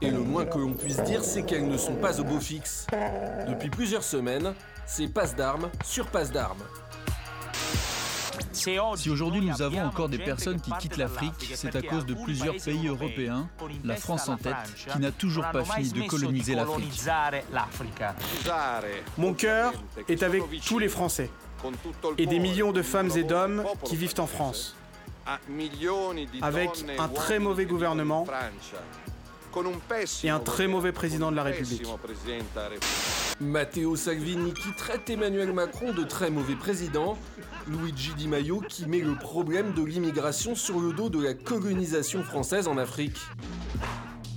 Et 0.00 0.10
le 0.10 0.20
moins 0.20 0.46
que 0.46 0.58
l'on 0.58 0.74
puisse 0.74 1.02
dire, 1.02 1.24
c'est 1.24 1.42
qu'elles 1.42 1.68
ne 1.68 1.76
sont 1.76 1.96
pas 1.96 2.20
au 2.20 2.24
beau 2.24 2.38
fixe. 2.38 2.86
Depuis 3.48 3.68
plusieurs 3.68 4.04
semaines, 4.04 4.54
c'est 4.86 5.08
passe 5.08 5.34
d'armes 5.34 5.68
sur 5.84 6.06
passe 6.06 6.30
d'armes. 6.30 6.62
Si 8.52 9.10
aujourd'hui 9.10 9.40
nous 9.40 9.62
avons 9.62 9.80
encore 9.82 10.08
des 10.08 10.18
personnes 10.18 10.60
qui 10.60 10.70
quittent 10.78 10.96
l'Afrique, 10.96 11.52
c'est 11.54 11.74
à 11.74 11.82
cause 11.82 12.06
de 12.06 12.14
plusieurs 12.14 12.56
pays 12.56 12.86
européens, 12.86 13.48
la 13.84 13.96
France 13.96 14.28
en 14.28 14.36
tête, 14.36 14.54
qui 14.92 14.98
n'a 14.98 15.10
toujours 15.10 15.46
pas 15.50 15.64
fini 15.64 15.90
de 15.90 16.02
coloniser 16.02 16.54
l'Afrique. 16.54 17.02
Mon 19.16 19.34
cœur 19.34 19.72
est 20.08 20.22
avec 20.22 20.42
tous 20.64 20.78
les 20.78 20.88
Français 20.88 21.30
et 22.18 22.26
des 22.26 22.38
millions 22.38 22.72
de 22.72 22.82
femmes 22.82 23.10
et 23.16 23.24
d'hommes 23.24 23.64
qui 23.84 23.96
vivent 23.96 24.14
en 24.18 24.26
France, 24.26 24.76
avec 26.42 26.70
un 26.98 27.08
très 27.08 27.38
mauvais 27.38 27.66
gouvernement 27.66 28.26
et 30.24 30.28
un 30.28 30.40
très 30.40 30.66
mauvais 30.66 30.92
président 30.92 31.30
de 31.30 31.36
la 31.36 31.42
République. 31.42 31.82
Matteo 33.40 33.96
Salvini 33.96 34.52
qui 34.52 34.72
traite 34.76 35.08
Emmanuel 35.10 35.52
Macron 35.52 35.92
de 35.92 36.04
très 36.04 36.30
mauvais 36.30 36.56
président, 36.56 37.16
Luigi 37.68 38.14
Di 38.14 38.28
Maio 38.28 38.62
qui 38.68 38.86
met 38.86 39.00
le 39.00 39.14
problème 39.14 39.72
de 39.74 39.82
l'immigration 39.82 40.54
sur 40.54 40.80
le 40.80 40.92
dos 40.92 41.08
de 41.08 41.22
la 41.22 41.34
colonisation 41.34 42.22
française 42.22 42.68
en 42.68 42.78
Afrique. 42.78 43.18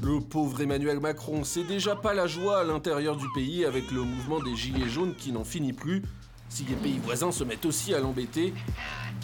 Le 0.03 0.19
pauvre 0.19 0.62
Emmanuel 0.62 0.99
Macron, 0.99 1.43
c'est 1.43 1.63
déjà 1.63 1.95
pas 1.95 2.13
la 2.13 2.25
joie 2.25 2.62
à 2.62 2.63
l'intérieur 2.63 3.15
du 3.15 3.27
pays 3.36 3.65
avec 3.65 3.91
le 3.91 4.01
mouvement 4.01 4.39
des 4.39 4.55
Gilets 4.55 4.89
jaunes 4.89 5.15
qui 5.15 5.31
n'en 5.31 5.43
finit 5.43 5.73
plus. 5.73 6.01
Si 6.49 6.65
les 6.65 6.75
pays 6.75 6.99
voisins 7.03 7.31
se 7.31 7.43
mettent 7.43 7.65
aussi 7.65 7.93
à 7.93 7.99
l'embêter. 7.99 8.53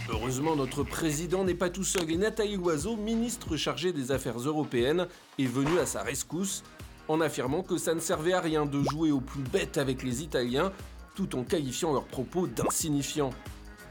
Heureusement, 0.10 0.56
notre 0.56 0.84
président 0.84 1.43
n'est 1.43 1.54
pas 1.54 1.70
tout 1.70 1.84
seul 1.84 2.10
et 2.10 2.17
Nathalie 2.17 2.56
Loiseau, 2.56 2.96
ministre 2.96 3.58
chargée 3.58 3.91
des 3.91 4.12
Affaires 4.13 4.39
européennes, 4.39 5.08
est 5.38 5.46
venue 5.46 5.80
à 5.80 5.86
sa 5.86 6.02
rescousse 6.02 6.63
en 7.10 7.20
affirmant 7.20 7.62
que 7.62 7.78
ça 7.78 7.93
ne 7.93 8.00
servait 8.00 8.32
à 8.32 8.39
rien 8.39 8.65
de 8.65 8.82
jouer 8.84 9.12
au 9.12 9.20
plus 9.20 9.41
bête 9.41 9.78
avec 9.78 10.04
les 10.04 10.24
Italiens 10.24 10.72
tout 11.13 11.36
en 11.36 11.43
qualifiant 11.43 11.91
leurs 11.91 12.06
propos 12.06 12.48
d'insignifiants. 12.48 13.32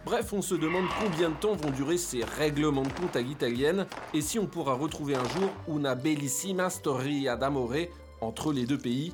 Bref, 0.07 0.33
on 0.33 0.41
se 0.41 0.55
demande 0.55 0.87
combien 1.03 1.31
de 1.31 1.35
temps 1.35 1.55
vont 1.55 1.71
durer 1.71 1.99
ces 1.99 2.25
règlements 2.25 2.85
de 2.85 2.93
compte 2.93 3.17
à 3.17 3.21
l'italienne 3.21 3.87
et 4.15 4.23
si 4.23 4.39
on 4.39 4.47
pourra 4.47 4.75
retrouver 4.75 5.17
un 5.17 5.29
jour 5.29 5.51
una 5.69 5.95
bellissima 5.95 6.71
storia 6.71 7.37
d'amore 7.37 7.75
entre 8.23 8.53
les 8.53 8.65
deux 8.65 8.79
pays. 8.79 9.13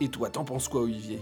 Et 0.00 0.08
toi, 0.08 0.28
t'en 0.28 0.44
penses 0.44 0.68
quoi, 0.68 0.82
Olivier? 0.82 1.20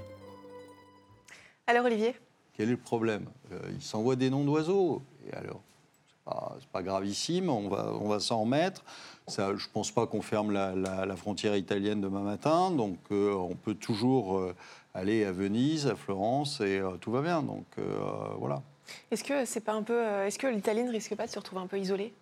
Alors, 1.67 1.85
Olivier? 1.85 2.17
Quel 2.55 2.69
est 2.69 2.73
le 2.73 2.79
problème? 2.79 3.27
Euh, 3.53 3.61
Il 3.75 3.83
s'envoie 3.83 4.17
des 4.17 4.31
noms 4.31 4.45
d'oiseaux. 4.45 5.03
Et 5.29 5.35
alors 5.35 5.61
c'est 6.61 6.69
pas, 6.69 6.83
gravissime, 6.83 7.51
on 7.51 7.69
va, 7.69 7.93
on 8.01 8.09
va 8.09 8.21
s'en 8.21 8.43
remettre. 8.43 8.85
Ça, 9.27 9.57
je 9.57 9.67
pense 9.73 9.91
pas 9.91 10.07
qu'on 10.07 10.23
ferme 10.23 10.53
la, 10.53 11.17
frontière 11.17 11.57
italienne 11.57 12.01
demain 12.01 12.23
matin, 12.23 12.71
donc 12.71 12.99
euh, 13.11 13.35
on 13.35 13.55
peut 13.55 13.75
toujours 13.75 14.39
euh, 14.39 14.55
aller 14.95 15.25
à 15.25 15.33
Venise, 15.33 15.87
à 15.87 15.97
Florence, 15.97 16.61
et 16.61 16.81
tout 17.01 17.11
va 17.11 17.23
bien. 17.23 17.43
Donc 17.43 17.67
voilà. 18.39 18.63
Est-ce 19.11 19.25
que 19.25 19.45
c'est 19.45 19.61
pas 19.61 19.73
un 19.73 19.83
peu, 19.83 19.97
euh, 19.97 20.27
est-ce 20.27 20.39
que 20.39 20.47
l'Italie 20.47 20.83
ne 20.83 20.91
risque 20.91 21.15
pas 21.15 21.27
de 21.27 21.31
se 21.31 21.39
retrouver 21.39 21.63
un 21.63 21.67
peu 21.67 21.79
isolée? 21.79 22.13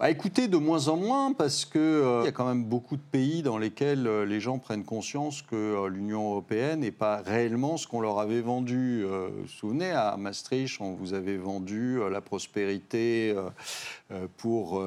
Bah, 0.00 0.10
écoutez, 0.10 0.48
de 0.48 0.56
moins 0.56 0.88
en 0.88 0.96
moins, 0.96 1.32
parce 1.32 1.64
qu'il 1.64 1.80
euh, 1.80 2.24
y 2.24 2.26
a 2.26 2.32
quand 2.32 2.48
même 2.48 2.64
beaucoup 2.64 2.96
de 2.96 3.02
pays 3.12 3.44
dans 3.44 3.58
lesquels 3.58 4.08
euh, 4.08 4.26
les 4.26 4.40
gens 4.40 4.58
prennent 4.58 4.82
conscience 4.82 5.40
que 5.40 5.86
l'Union 5.86 6.30
européenne 6.30 6.80
n'est 6.80 6.90
pas 6.90 7.18
réellement 7.18 7.76
ce 7.76 7.86
qu'on 7.86 8.00
leur 8.00 8.18
avait 8.18 8.40
vendu. 8.40 9.04
vous 9.04 9.42
vous 9.42 9.48
souvenez, 9.48 9.92
à 9.92 10.16
Maastricht, 10.16 10.80
on 10.80 10.94
vous 10.94 11.14
avait 11.14 11.36
vendu 11.36 12.00
la 12.10 12.20
prospérité 12.20 13.34
pour 14.36 14.82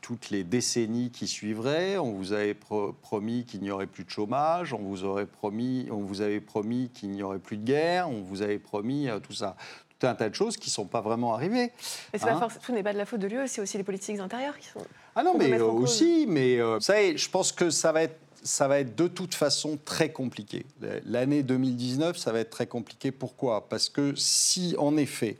toutes 0.00 0.30
les 0.30 0.44
décennies 0.44 1.10
qui 1.10 1.26
suivraient. 1.26 1.98
On 1.98 2.12
vous 2.12 2.32
avait 2.32 2.54
promis 2.54 3.44
qu'il 3.44 3.62
n'y 3.62 3.70
aurait 3.70 3.86
plus 3.86 4.04
de 4.04 4.10
chômage, 4.10 4.72
on 4.72 4.78
vous 4.78 5.04
avait 5.04 6.40
promis 6.40 6.90
qu'il 6.94 7.10
n'y 7.10 7.22
aurait 7.22 7.38
plus 7.38 7.56
de 7.56 7.64
guerre, 7.64 8.08
on 8.08 8.22
vous 8.22 8.42
avait 8.42 8.58
promis 8.58 9.08
tout 9.22 9.32
ça 9.32 9.56
tout 9.98 10.06
un 10.06 10.14
tas 10.14 10.28
de 10.28 10.34
choses 10.34 10.56
qui 10.56 10.68
ne 10.68 10.72
sont 10.72 10.86
pas 10.86 11.00
vraiment 11.00 11.34
arrivées. 11.34 11.72
Mais 12.12 12.22
hein 12.24 12.38
pas 12.38 12.48
tout 12.48 12.72
n'est 12.72 12.82
pas 12.82 12.92
de 12.92 12.98
la 12.98 13.06
faute 13.06 13.20
de 13.20 13.26
l'UE, 13.26 13.46
c'est 13.46 13.60
aussi 13.60 13.76
les 13.76 13.84
politiques 13.84 14.18
intérieures 14.18 14.58
qui 14.58 14.68
sont. 14.68 14.80
Ah 15.14 15.22
non, 15.22 15.34
mais 15.36 15.60
aussi, 15.60 16.26
mais 16.28 16.58
euh, 16.58 16.80
ça 16.80 16.94
je 17.14 17.28
pense 17.28 17.52
que 17.52 17.70
ça 17.70 17.92
va 17.92 18.02
être 18.02 18.18
ça 18.44 18.68
va 18.68 18.78
être 18.78 18.94
de 18.94 19.08
toute 19.08 19.34
façon 19.34 19.78
très 19.84 20.12
compliqué. 20.12 20.66
L'année 21.06 21.42
2019, 21.42 22.16
ça 22.18 22.30
va 22.30 22.40
être 22.40 22.50
très 22.50 22.66
compliqué. 22.66 23.10
Pourquoi? 23.10 23.68
Parce 23.68 23.88
que 23.88 24.14
si, 24.16 24.76
en 24.78 24.98
effet, 24.98 25.38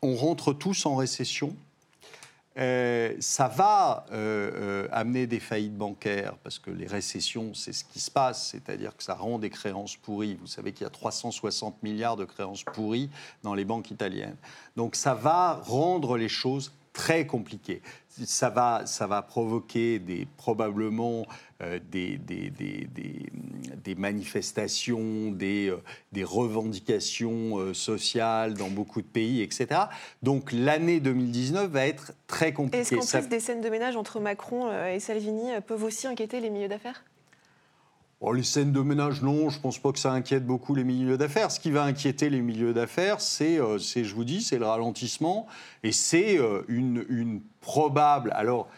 on 0.00 0.16
rentre 0.16 0.54
tous 0.54 0.86
en 0.86 0.96
récession, 0.96 1.54
euh, 2.56 3.14
ça 3.18 3.48
va 3.48 4.06
euh, 4.12 4.50
euh, 4.54 4.88
amener 4.92 5.26
des 5.26 5.40
faillites 5.40 5.76
bancaires, 5.76 6.36
parce 6.42 6.58
que 6.58 6.70
les 6.70 6.86
récessions, 6.86 7.52
c'est 7.52 7.72
ce 7.72 7.84
qui 7.84 7.98
se 7.98 8.10
passe, 8.10 8.50
c'est-à-dire 8.50 8.96
que 8.96 9.02
ça 9.02 9.14
rend 9.14 9.38
des 9.38 9.50
créances 9.50 9.96
pourries. 9.96 10.36
Vous 10.40 10.46
savez 10.46 10.72
qu'il 10.72 10.84
y 10.84 10.86
a 10.86 10.90
360 10.90 11.82
milliards 11.82 12.16
de 12.16 12.24
créances 12.24 12.62
pourries 12.62 13.10
dans 13.42 13.54
les 13.54 13.64
banques 13.64 13.90
italiennes. 13.90 14.36
Donc 14.76 14.94
ça 14.94 15.14
va 15.14 15.54
rendre 15.64 16.16
les 16.16 16.28
choses 16.28 16.72
très 16.92 17.26
compliquées 17.26 17.82
ça 18.24 18.50
va, 18.50 18.86
ça 18.86 19.06
va 19.06 19.22
provoquer 19.22 19.98
des, 19.98 20.26
probablement 20.36 21.26
des, 21.90 22.18
des, 22.18 22.50
des, 22.50 22.88
des, 23.84 23.94
manifestations, 23.94 25.30
des, 25.30 25.68
euh, 25.70 26.24
revendications 26.24 27.58
euh, 27.58 27.74
sociales 27.74 28.54
dans 28.54 28.68
beaucoup 28.68 29.02
de 29.02 29.06
pays, 29.06 29.42
etc. 29.42 29.82
Donc 30.22 30.52
l'année 30.52 31.00
2019 31.00 31.70
va 31.70 31.86
être 31.86 32.12
très 32.26 32.52
compliquée. 32.52 32.96
Est-ce 32.96 33.12
qu'en 33.12 33.18
plus 33.20 33.28
des 33.28 33.40
scènes 33.40 33.60
de 33.60 33.68
ménage 33.68 33.96
entre 33.96 34.20
Macron 34.20 34.70
et 34.86 35.00
Salvini 35.00 35.50
peuvent 35.66 35.84
aussi 35.84 36.06
inquiéter 36.06 36.40
les 36.40 36.50
milieux 36.50 36.68
d'affaires? 36.68 37.04
Oh, 38.26 38.32
les 38.32 38.42
scènes 38.42 38.72
de 38.72 38.80
ménage, 38.80 39.20
non, 39.20 39.50
je 39.50 39.58
ne 39.58 39.62
pense 39.62 39.78
pas 39.78 39.92
que 39.92 39.98
ça 39.98 40.10
inquiète 40.10 40.46
beaucoup 40.46 40.74
les 40.74 40.82
milieux 40.82 41.18
d'affaires. 41.18 41.50
Ce 41.50 41.60
qui 41.60 41.70
va 41.70 41.82
inquiéter 41.82 42.30
les 42.30 42.40
milieux 42.40 42.72
d'affaires, 42.72 43.20
c'est, 43.20 43.60
euh, 43.60 43.76
je 43.78 44.14
vous 44.14 44.24
dis, 44.24 44.40
c'est 44.40 44.58
le 44.58 44.64
ralentissement 44.64 45.46
et 45.82 45.92
c'est 45.92 46.38
euh, 46.38 46.62
une, 46.68 47.04
une, 47.10 47.42
probable. 47.60 48.30
Alors, 48.34 48.68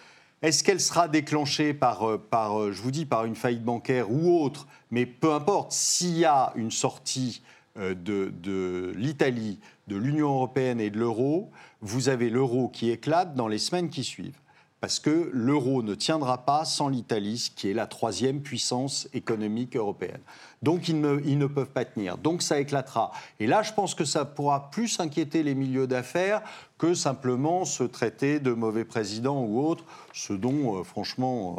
est-ce 0.43 0.63
qu'elle 0.63 0.81
sera 0.81 1.09
déclenchée 1.09 1.75
par, 1.75 2.09
euh, 2.09 2.19
par, 2.19 2.73
je 2.73 2.81
vous 2.83 2.91
dis, 2.91 3.07
par 3.07 3.25
une 3.25 3.37
faillite 3.37 3.65
bancaire 3.65 4.11
ou 4.11 4.43
autre 4.43 4.67
Mais 4.91 5.07
peu 5.07 5.33
importe, 5.33 5.73
s'il 5.73 6.19
y 6.19 6.25
a 6.25 6.53
une 6.57 6.71
sortie 6.71 7.43
de, 7.77 8.33
de 8.43 8.95
l'Italie, 8.97 9.59
de 9.87 9.97
l'Union 9.97 10.29
européenne 10.29 10.81
et 10.81 10.89
de 10.89 10.99
l'euro, 10.99 11.51
vous 11.83 12.09
avez 12.09 12.31
l'euro 12.31 12.69
qui 12.69 12.91
éclate 12.91 13.35
dans 13.35 13.49
les 13.49 13.59
semaines 13.59 13.91
qui 13.91 14.03
suivent 14.03 14.41
parce 14.81 15.01
que 15.01 15.31
l'euro 15.33 15.83
ne 15.83 15.95
tiendra 15.95 16.45
pas 16.45 16.65
sans 16.65 16.89
l'Italie, 16.89 17.51
qui 17.57 17.71
est 17.71 17.75
la 17.75 17.87
troisième 17.87 18.41
puissance 18.41 19.09
économique 19.15 19.75
européenne. 19.75 20.21
Donc 20.63 20.89
ils 20.89 21.01
ne, 21.01 21.21
ils 21.25 21.39
ne, 21.39 21.47
peuvent 21.47 21.71
pas 21.71 21.85
tenir. 21.85 22.19
Donc 22.19 22.43
ça 22.43 22.61
éclatera. 22.61 23.11
Et 23.41 23.47
là, 23.47 23.63
je 23.63 23.73
pense 23.73 23.95
que 23.95 24.05
ça 24.05 24.25
pourra 24.25 24.71
plus 24.71 25.01
inquiéter 25.01 25.43
les 25.43 25.55
milieux 25.55 25.87
d'affaires 25.87 26.43
que 26.79 26.95
simplement 26.95 27.65
se 27.65 27.85
traiter 27.85 28.39
de 28.39 28.53
mauvais 28.53 28.85
président 28.85 29.43
ou 29.43 29.67
autre, 29.67 29.85
ce 30.13 30.35
dont, 30.35 30.79
euh, 30.79 30.85
franchement, 30.85 31.57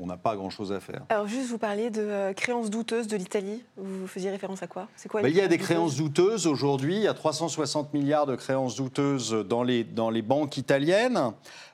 on 0.00 0.06
n'a 0.06 0.16
pas 0.16 0.36
grand-chose 0.36 0.72
à 0.72 0.78
faire. 0.78 1.02
Alors 1.08 1.26
juste, 1.26 1.50
vous 1.50 1.58
parliez 1.58 1.90
de 1.90 2.00
euh, 2.00 2.32
créances 2.32 2.70
douteuses 2.70 3.08
de 3.08 3.16
l'Italie. 3.16 3.64
Vous 3.76 4.06
faisiez 4.06 4.30
référence 4.30 4.62
à 4.62 4.68
quoi? 4.68 4.88
C'est 4.96 5.08
quoi 5.08 5.22
ben, 5.22 5.28
Il 5.28 5.34
y 5.34 5.40
a 5.40 5.48
des 5.48 5.58
créances 5.58 5.96
douteuses? 5.96 6.46
aujourd'hui. 6.46 6.96
Il 6.96 7.02
y 7.02 7.08
a 7.08 7.14
360 7.14 7.92
milliards 7.94 8.26
de 8.26 8.36
créances 8.36 8.76
douteuses 8.76 9.32
dans 9.32 9.62
les, 9.62 9.84
dans 9.84 10.10
les 10.10 10.22
banques 10.22 10.56
italiennes. 10.56 11.32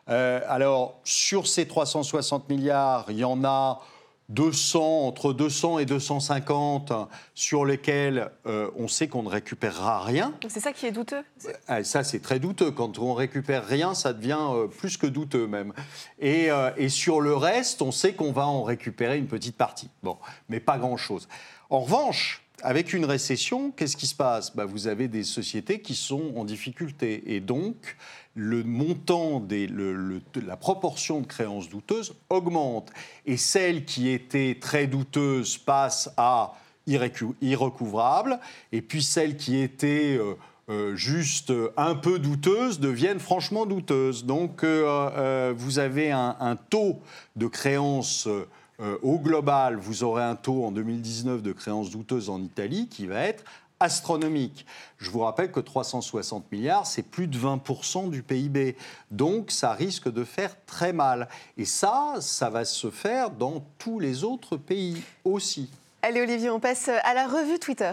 Euh, 0.08 0.40
alors, 0.48 1.00
sur 1.04 1.46
ces 1.46 1.66
360 1.66 2.48
milliards, 2.48 3.06
il 3.08 3.18
y 3.18 3.24
en 3.24 3.44
a 3.44 3.80
200, 4.28 5.06
entre 5.06 5.32
200 5.32 5.78
et 5.78 5.86
250 5.86 6.92
sur 7.34 7.64
lesquels 7.64 8.30
euh, 8.46 8.70
on 8.76 8.88
sait 8.88 9.08
qu'on 9.08 9.22
ne 9.22 9.28
récupérera 9.28 10.02
rien. 10.02 10.34
C'est 10.48 10.60
ça 10.60 10.72
qui 10.72 10.86
est 10.86 10.92
douteux 10.92 11.22
euh, 11.70 11.82
Ça, 11.82 12.04
c'est 12.04 12.20
très 12.20 12.38
douteux. 12.38 12.70
Quand 12.70 12.98
on 12.98 13.14
récupère 13.14 13.66
rien, 13.66 13.94
ça 13.94 14.12
devient 14.12 14.68
plus 14.78 14.96
que 14.96 15.06
douteux 15.06 15.46
même. 15.46 15.72
Et, 16.18 16.48
et 16.76 16.88
sur 16.88 17.20
le 17.20 17.34
reste, 17.34 17.82
on 17.82 17.92
sait 17.92 18.12
qu'on 18.12 18.32
va 18.32 18.46
en 18.46 18.62
récupérer 18.62 19.18
une 19.18 19.28
petite 19.28 19.56
partie. 19.56 19.88
Bon, 20.02 20.18
mais 20.48 20.60
pas 20.60 20.78
grand-chose. 20.78 21.28
En 21.70 21.80
revanche, 21.80 22.42
avec 22.62 22.92
une 22.92 23.04
récession, 23.04 23.70
qu'est-ce 23.70 23.96
qui 23.96 24.06
se 24.06 24.14
passe? 24.14 24.54
Bah, 24.54 24.64
Vous 24.64 24.86
avez 24.86 25.08
des 25.08 25.24
sociétés 25.24 25.80
qui 25.80 25.94
sont 25.94 26.34
en 26.36 26.44
difficulté. 26.44 27.34
Et 27.34 27.40
donc, 27.40 27.96
le 28.34 28.62
montant, 28.62 29.40
des, 29.40 29.68
la 30.46 30.56
proportion 30.56 31.20
de 31.20 31.26
créances 31.26 31.68
douteuses 31.68 32.14
augmente. 32.30 32.90
Et 33.26 33.36
celles 33.36 33.84
qui 33.84 34.08
étaient 34.08 34.56
très 34.60 34.86
douteuses 34.86 35.58
passent 35.58 36.10
à 36.16 36.54
irrecouvrable. 36.86 38.38
Et 38.72 38.82
puis 38.82 39.02
celles 39.02 39.36
qui 39.36 39.58
étaient 39.58 40.16
euh, 40.18 40.34
euh, 40.70 40.96
juste 40.96 41.52
un 41.76 41.94
peu 41.94 42.18
douteuses 42.18 42.80
deviennent 42.80 43.20
franchement 43.20 43.66
douteuses. 43.66 44.24
Donc 44.24 44.64
euh, 44.64 45.52
vous 45.56 45.78
avez 45.78 46.10
un, 46.12 46.56
taux 46.70 47.00
de 47.36 47.46
créances 48.78 48.98
au 49.02 49.18
global, 49.18 49.76
vous 49.76 50.04
aurez 50.04 50.22
un 50.22 50.36
taux 50.36 50.64
en 50.64 50.72
2019 50.72 51.42
de 51.42 51.52
créances 51.52 51.90
douteuses 51.90 52.30
en 52.30 52.40
Italie 52.42 52.88
qui 52.88 53.06
va 53.06 53.20
être 53.20 53.44
astronomique. 53.80 54.66
Je 54.98 55.10
vous 55.10 55.20
rappelle 55.20 55.52
que 55.52 55.60
360 55.60 56.50
milliards, 56.50 56.86
c'est 56.86 57.02
plus 57.02 57.26
de 57.28 57.38
20% 57.38 58.10
du 58.10 58.22
PIB. 58.22 58.76
Donc 59.10 59.50
ça 59.50 59.72
risque 59.72 60.10
de 60.10 60.24
faire 60.24 60.56
très 60.66 60.92
mal. 60.92 61.28
Et 61.56 61.64
ça, 61.64 62.14
ça 62.20 62.50
va 62.50 62.64
se 62.64 62.90
faire 62.90 63.30
dans 63.30 63.64
tous 63.78 64.00
les 64.00 64.24
autres 64.24 64.56
pays 64.56 65.02
aussi. 65.24 65.70
Allez 66.02 66.20
Olivier, 66.20 66.50
on 66.50 66.60
passe 66.60 66.88
à 66.88 67.14
la 67.14 67.26
revue 67.26 67.58
Twitter. 67.58 67.92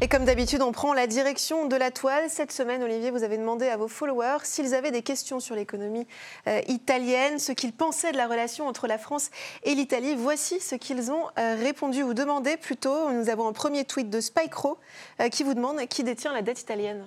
Et 0.00 0.06
comme 0.06 0.24
d'habitude, 0.24 0.62
on 0.62 0.70
prend 0.70 0.94
la 0.94 1.08
direction 1.08 1.66
de 1.66 1.74
la 1.74 1.90
toile. 1.90 2.26
Cette 2.28 2.52
semaine, 2.52 2.84
Olivier, 2.84 3.10
vous 3.10 3.24
avez 3.24 3.36
demandé 3.36 3.66
à 3.66 3.76
vos 3.76 3.88
followers 3.88 4.44
s'ils 4.44 4.72
avaient 4.72 4.92
des 4.92 5.02
questions 5.02 5.40
sur 5.40 5.56
l'économie 5.56 6.06
euh, 6.46 6.60
italienne, 6.68 7.40
ce 7.40 7.50
qu'ils 7.50 7.72
pensaient 7.72 8.12
de 8.12 8.16
la 8.16 8.28
relation 8.28 8.68
entre 8.68 8.86
la 8.86 8.96
France 8.96 9.32
et 9.64 9.74
l'Italie. 9.74 10.14
Voici 10.16 10.60
ce 10.60 10.76
qu'ils 10.76 11.10
ont 11.10 11.24
euh, 11.36 11.56
répondu 11.60 12.04
ou 12.04 12.14
demandé 12.14 12.56
plutôt. 12.56 13.10
Nous 13.10 13.28
avons 13.28 13.48
un 13.48 13.52
premier 13.52 13.84
tweet 13.84 14.08
de 14.08 14.20
Spycro 14.20 14.78
euh, 15.20 15.30
qui 15.30 15.42
vous 15.42 15.54
demande 15.54 15.84
qui 15.88 16.04
détient 16.04 16.32
la 16.32 16.42
dette 16.42 16.60
italienne. 16.60 17.02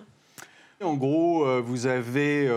En 0.83 0.95
gros, 0.95 1.45
vous 1.61 1.85
avez 1.85 2.49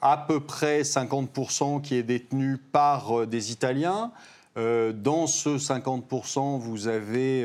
à 0.00 0.16
peu 0.16 0.40
près 0.40 0.82
50% 0.82 1.82
qui 1.82 1.96
est 1.96 2.04
détenu 2.04 2.58
par 2.58 3.26
des 3.26 3.50
Italiens. 3.50 4.12
dans 4.56 5.26
ce 5.26 5.58
50%, 5.58 6.60
vous 6.60 6.86
avez 6.86 7.44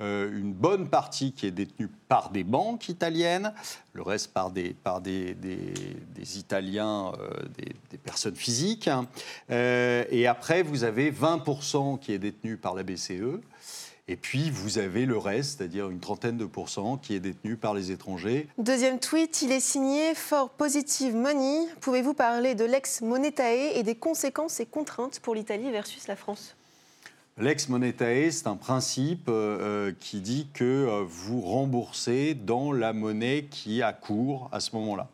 une 0.00 0.52
bonne 0.52 0.88
partie 0.88 1.32
qui 1.32 1.46
est 1.46 1.50
détenue 1.50 1.88
par 2.08 2.30
des 2.30 2.44
banques 2.44 2.88
italiennes, 2.88 3.52
le 3.92 4.02
reste 4.02 4.32
par 4.32 4.50
des, 4.50 4.74
par 4.74 5.00
des, 5.00 5.34
des, 5.34 6.38
Italiens, 6.38 7.12
des, 7.58 7.72
des, 7.90 7.98
personnes 7.98 8.36
physiques. 8.36 8.88
Hein. 8.88 9.06
et 9.48 10.26
après, 10.26 10.62
vous 10.62 10.84
avez 10.84 11.12
20% 11.12 11.98
qui 11.98 12.12
est 12.12 12.18
détenu 12.18 12.56
par 12.56 12.74
la 12.74 12.82
BCE. 12.82 13.40
Et 14.10 14.16
puis, 14.16 14.50
vous 14.50 14.78
avez 14.78 15.06
le 15.06 15.16
reste, 15.16 15.58
c'est-à-dire 15.58 15.88
une 15.88 16.00
trentaine 16.00 16.36
de 16.36 16.44
pourcents, 16.44 16.96
qui 16.96 17.14
est 17.14 17.20
détenu 17.20 17.56
par 17.56 17.74
les 17.74 17.92
étrangers. 17.92 18.48
Deuxième 18.58 18.98
tweet, 18.98 19.42
il 19.42 19.52
est 19.52 19.60
signé 19.60 20.16
For 20.16 20.50
Positive 20.50 21.14
Money. 21.14 21.68
Pouvez-vous 21.80 22.14
parler 22.14 22.56
de 22.56 22.64
l'ex 22.64 23.02
Monetae 23.02 23.76
et 23.76 23.84
des 23.84 23.94
conséquences 23.94 24.58
et 24.58 24.66
contraintes 24.66 25.20
pour 25.20 25.36
l'Italie 25.36 25.70
versus 25.70 26.08
la 26.08 26.16
France? 26.16 26.56
L'ex 27.40 27.70
Monetae, 27.70 28.30
c'est 28.30 28.46
un 28.46 28.56
principe 28.56 29.28
euh, 29.28 29.88
euh, 29.88 29.92
qui 29.98 30.20
dit 30.20 30.48
que 30.52 30.64
euh, 30.64 31.04
vous 31.08 31.40
remboursez 31.40 32.34
dans 32.34 32.70
la 32.70 32.92
monnaie 32.92 33.46
qui 33.50 33.80
a 33.80 33.94
cours 33.94 34.50
à 34.52 34.60
ce 34.60 34.76
moment-là. 34.76 35.08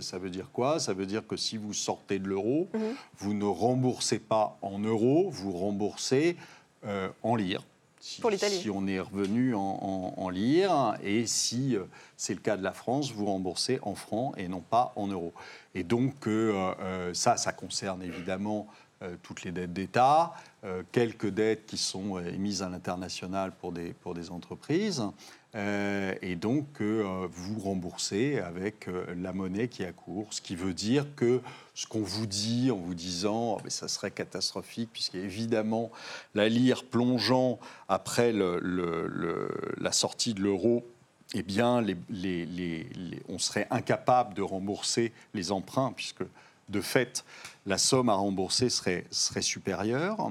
Ça 0.00 0.18
veut 0.18 0.30
dire 0.30 0.50
quoi? 0.52 0.80
Ça 0.80 0.94
veut 0.94 1.06
dire 1.06 1.26
que 1.26 1.36
si 1.36 1.56
vous 1.56 1.74
sortez 1.74 2.18
de 2.18 2.26
l'euro, 2.26 2.68
mhm. 2.72 2.80
vous 3.18 3.34
ne 3.34 3.44
remboursez 3.44 4.18
pas 4.18 4.58
en 4.62 4.78
euros, 4.80 5.28
vous 5.30 5.52
remboursez 5.52 6.36
en 7.22 7.36
lire. 7.36 7.62
Si, 8.00 8.22
si 8.48 8.70
on 8.70 8.86
est 8.86 8.98
revenu 8.98 9.54
en, 9.54 10.30
lire 10.30 10.94
et 11.02 11.26
si 11.26 11.76
euh, 11.76 11.84
c'est 12.16 12.32
le 12.32 12.40
cas 12.40 12.56
de 12.56 12.62
la 12.62 12.72
France, 12.72 13.12
vous 13.12 13.26
remboursez 13.26 13.78
en 13.82 13.94
francs 13.94 14.32
et 14.38 14.48
non 14.48 14.60
pas 14.60 14.94
en 14.96 15.06
euros. 15.08 15.34
Et 15.74 15.84
donc 15.84 16.26
euh, 16.26 17.12
ça, 17.12 17.36
ça 17.36 17.52
concerne 17.52 18.02
évidemment 18.02 18.66
toutes 19.22 19.44
les 19.44 19.50
dettes 19.50 19.72
d'État, 19.72 20.34
quelques 20.92 21.28
dettes 21.30 21.66
qui 21.66 21.78
sont 21.78 22.18
émises 22.18 22.62
à 22.62 22.68
l'international 22.68 23.52
pour 23.52 23.72
des, 23.72 23.92
pour 23.94 24.14
des 24.14 24.30
entreprises. 24.30 25.02
Euh, 25.56 26.14
et 26.22 26.36
donc 26.36 26.80
euh, 26.80 27.26
vous 27.28 27.58
remboursez 27.58 28.38
avec 28.38 28.86
euh, 28.86 29.04
la 29.16 29.32
monnaie 29.32 29.66
qui 29.66 29.84
a 29.84 29.90
cours, 29.90 30.32
ce 30.32 30.40
qui 30.40 30.54
veut 30.54 30.74
dire 30.74 31.06
que 31.16 31.40
ce 31.74 31.88
qu'on 31.88 32.02
vous 32.02 32.26
dit 32.26 32.70
en 32.70 32.76
vous 32.76 32.94
disant 32.94 33.56
oh, 33.56 33.68
ça 33.68 33.88
serait 33.88 34.12
catastrophique, 34.12 34.90
puisqu'évidemment 34.92 35.90
la 36.36 36.48
lire 36.48 36.84
plongeant 36.84 37.58
après 37.88 38.32
la 38.32 39.92
sortie 39.92 40.34
de 40.34 40.40
l'euro, 40.40 40.86
eh 41.34 41.42
bien 41.42 41.84
on 43.28 43.38
serait 43.40 43.66
incapable 43.70 44.34
de 44.34 44.42
rembourser 44.42 45.12
les 45.34 45.50
emprunts, 45.50 45.92
puisque 45.92 46.22
de 46.70 46.80
fait, 46.80 47.24
la 47.66 47.78
somme 47.78 48.08
à 48.08 48.14
rembourser 48.14 48.70
serait, 48.70 49.04
serait 49.10 49.42
supérieure. 49.42 50.30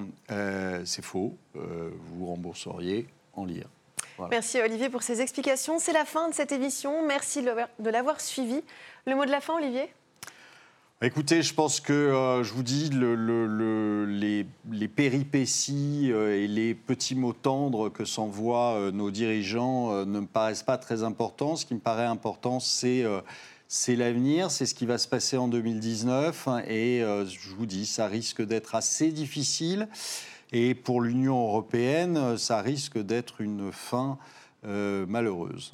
c'est 0.86 1.04
faux, 1.04 1.38
vous 1.54 2.26
rembourseriez 2.26 3.08
en 3.34 3.46
lire. 3.46 3.68
Merci 4.30 4.60
Olivier 4.60 4.90
pour 4.90 5.04
ces 5.04 5.22
explications. 5.22 5.80
C'est 5.80 5.94
la 5.94 6.06
fin 6.06 6.30
de 6.30 6.34
cette 6.34 6.52
émission. 6.52 7.06
Merci 7.06 7.42
de 7.42 7.90
l'avoir 7.90 8.20
suivi. 8.20 8.62
Le 9.06 9.16
mot 9.16 9.26
de 9.26 9.32
la 9.32 9.40
fin, 9.40 9.56
Olivier? 9.56 9.90
Écoutez, 11.02 11.44
je 11.44 11.54
pense 11.54 11.80
que 11.80 11.94
euh, 11.94 12.44
je 12.44 12.52
vous 12.52 12.62
dis 12.62 12.90
les, 12.90 14.88
péripéties 14.90 16.10
euh, 16.12 16.36
et 16.36 16.46
les 16.46 16.76
petits 16.76 17.16
mots 17.16 17.32
tendres 17.32 17.88
que 17.88 18.04
s'envoient 18.04 18.74
euh, 18.74 18.92
nos 18.92 19.10
dirigeants 19.10 20.06
ne 20.06 20.20
me 20.20 20.26
paraissent 20.26 20.64
pas 20.64 20.78
très 20.78 21.04
importants. 21.04 21.56
Ce 21.56 21.66
qui 21.66 21.74
me 21.74 21.80
paraît 21.80 22.04
important, 22.04 22.60
c'est 22.60 23.06
c'est 23.72 23.96
l'avenir, 23.96 24.50
c'est 24.50 24.66
ce 24.66 24.74
qui 24.74 24.88
va 24.88 24.98
se 24.98 25.08
passer 25.08 25.38
en 25.38 25.48
2019. 25.48 26.48
Hein, 26.48 26.64
et 26.68 27.04
euh, 27.04 27.24
je 27.28 27.50
vous 27.56 27.68
dis, 27.68 27.86
ça 27.86 28.08
risque 28.08 28.42
d'être 28.42 28.74
assez 28.74 29.12
difficile. 29.12 29.88
Et 30.52 30.74
pour 30.74 31.02
l'Union 31.02 31.40
européenne, 31.40 32.18
euh, 32.18 32.38
ça 32.38 32.62
risque 32.64 32.98
d'être 32.98 33.42
une 33.42 33.72
fin 33.72 34.18
euh, 34.66 35.06
malheureuse. 35.06 35.74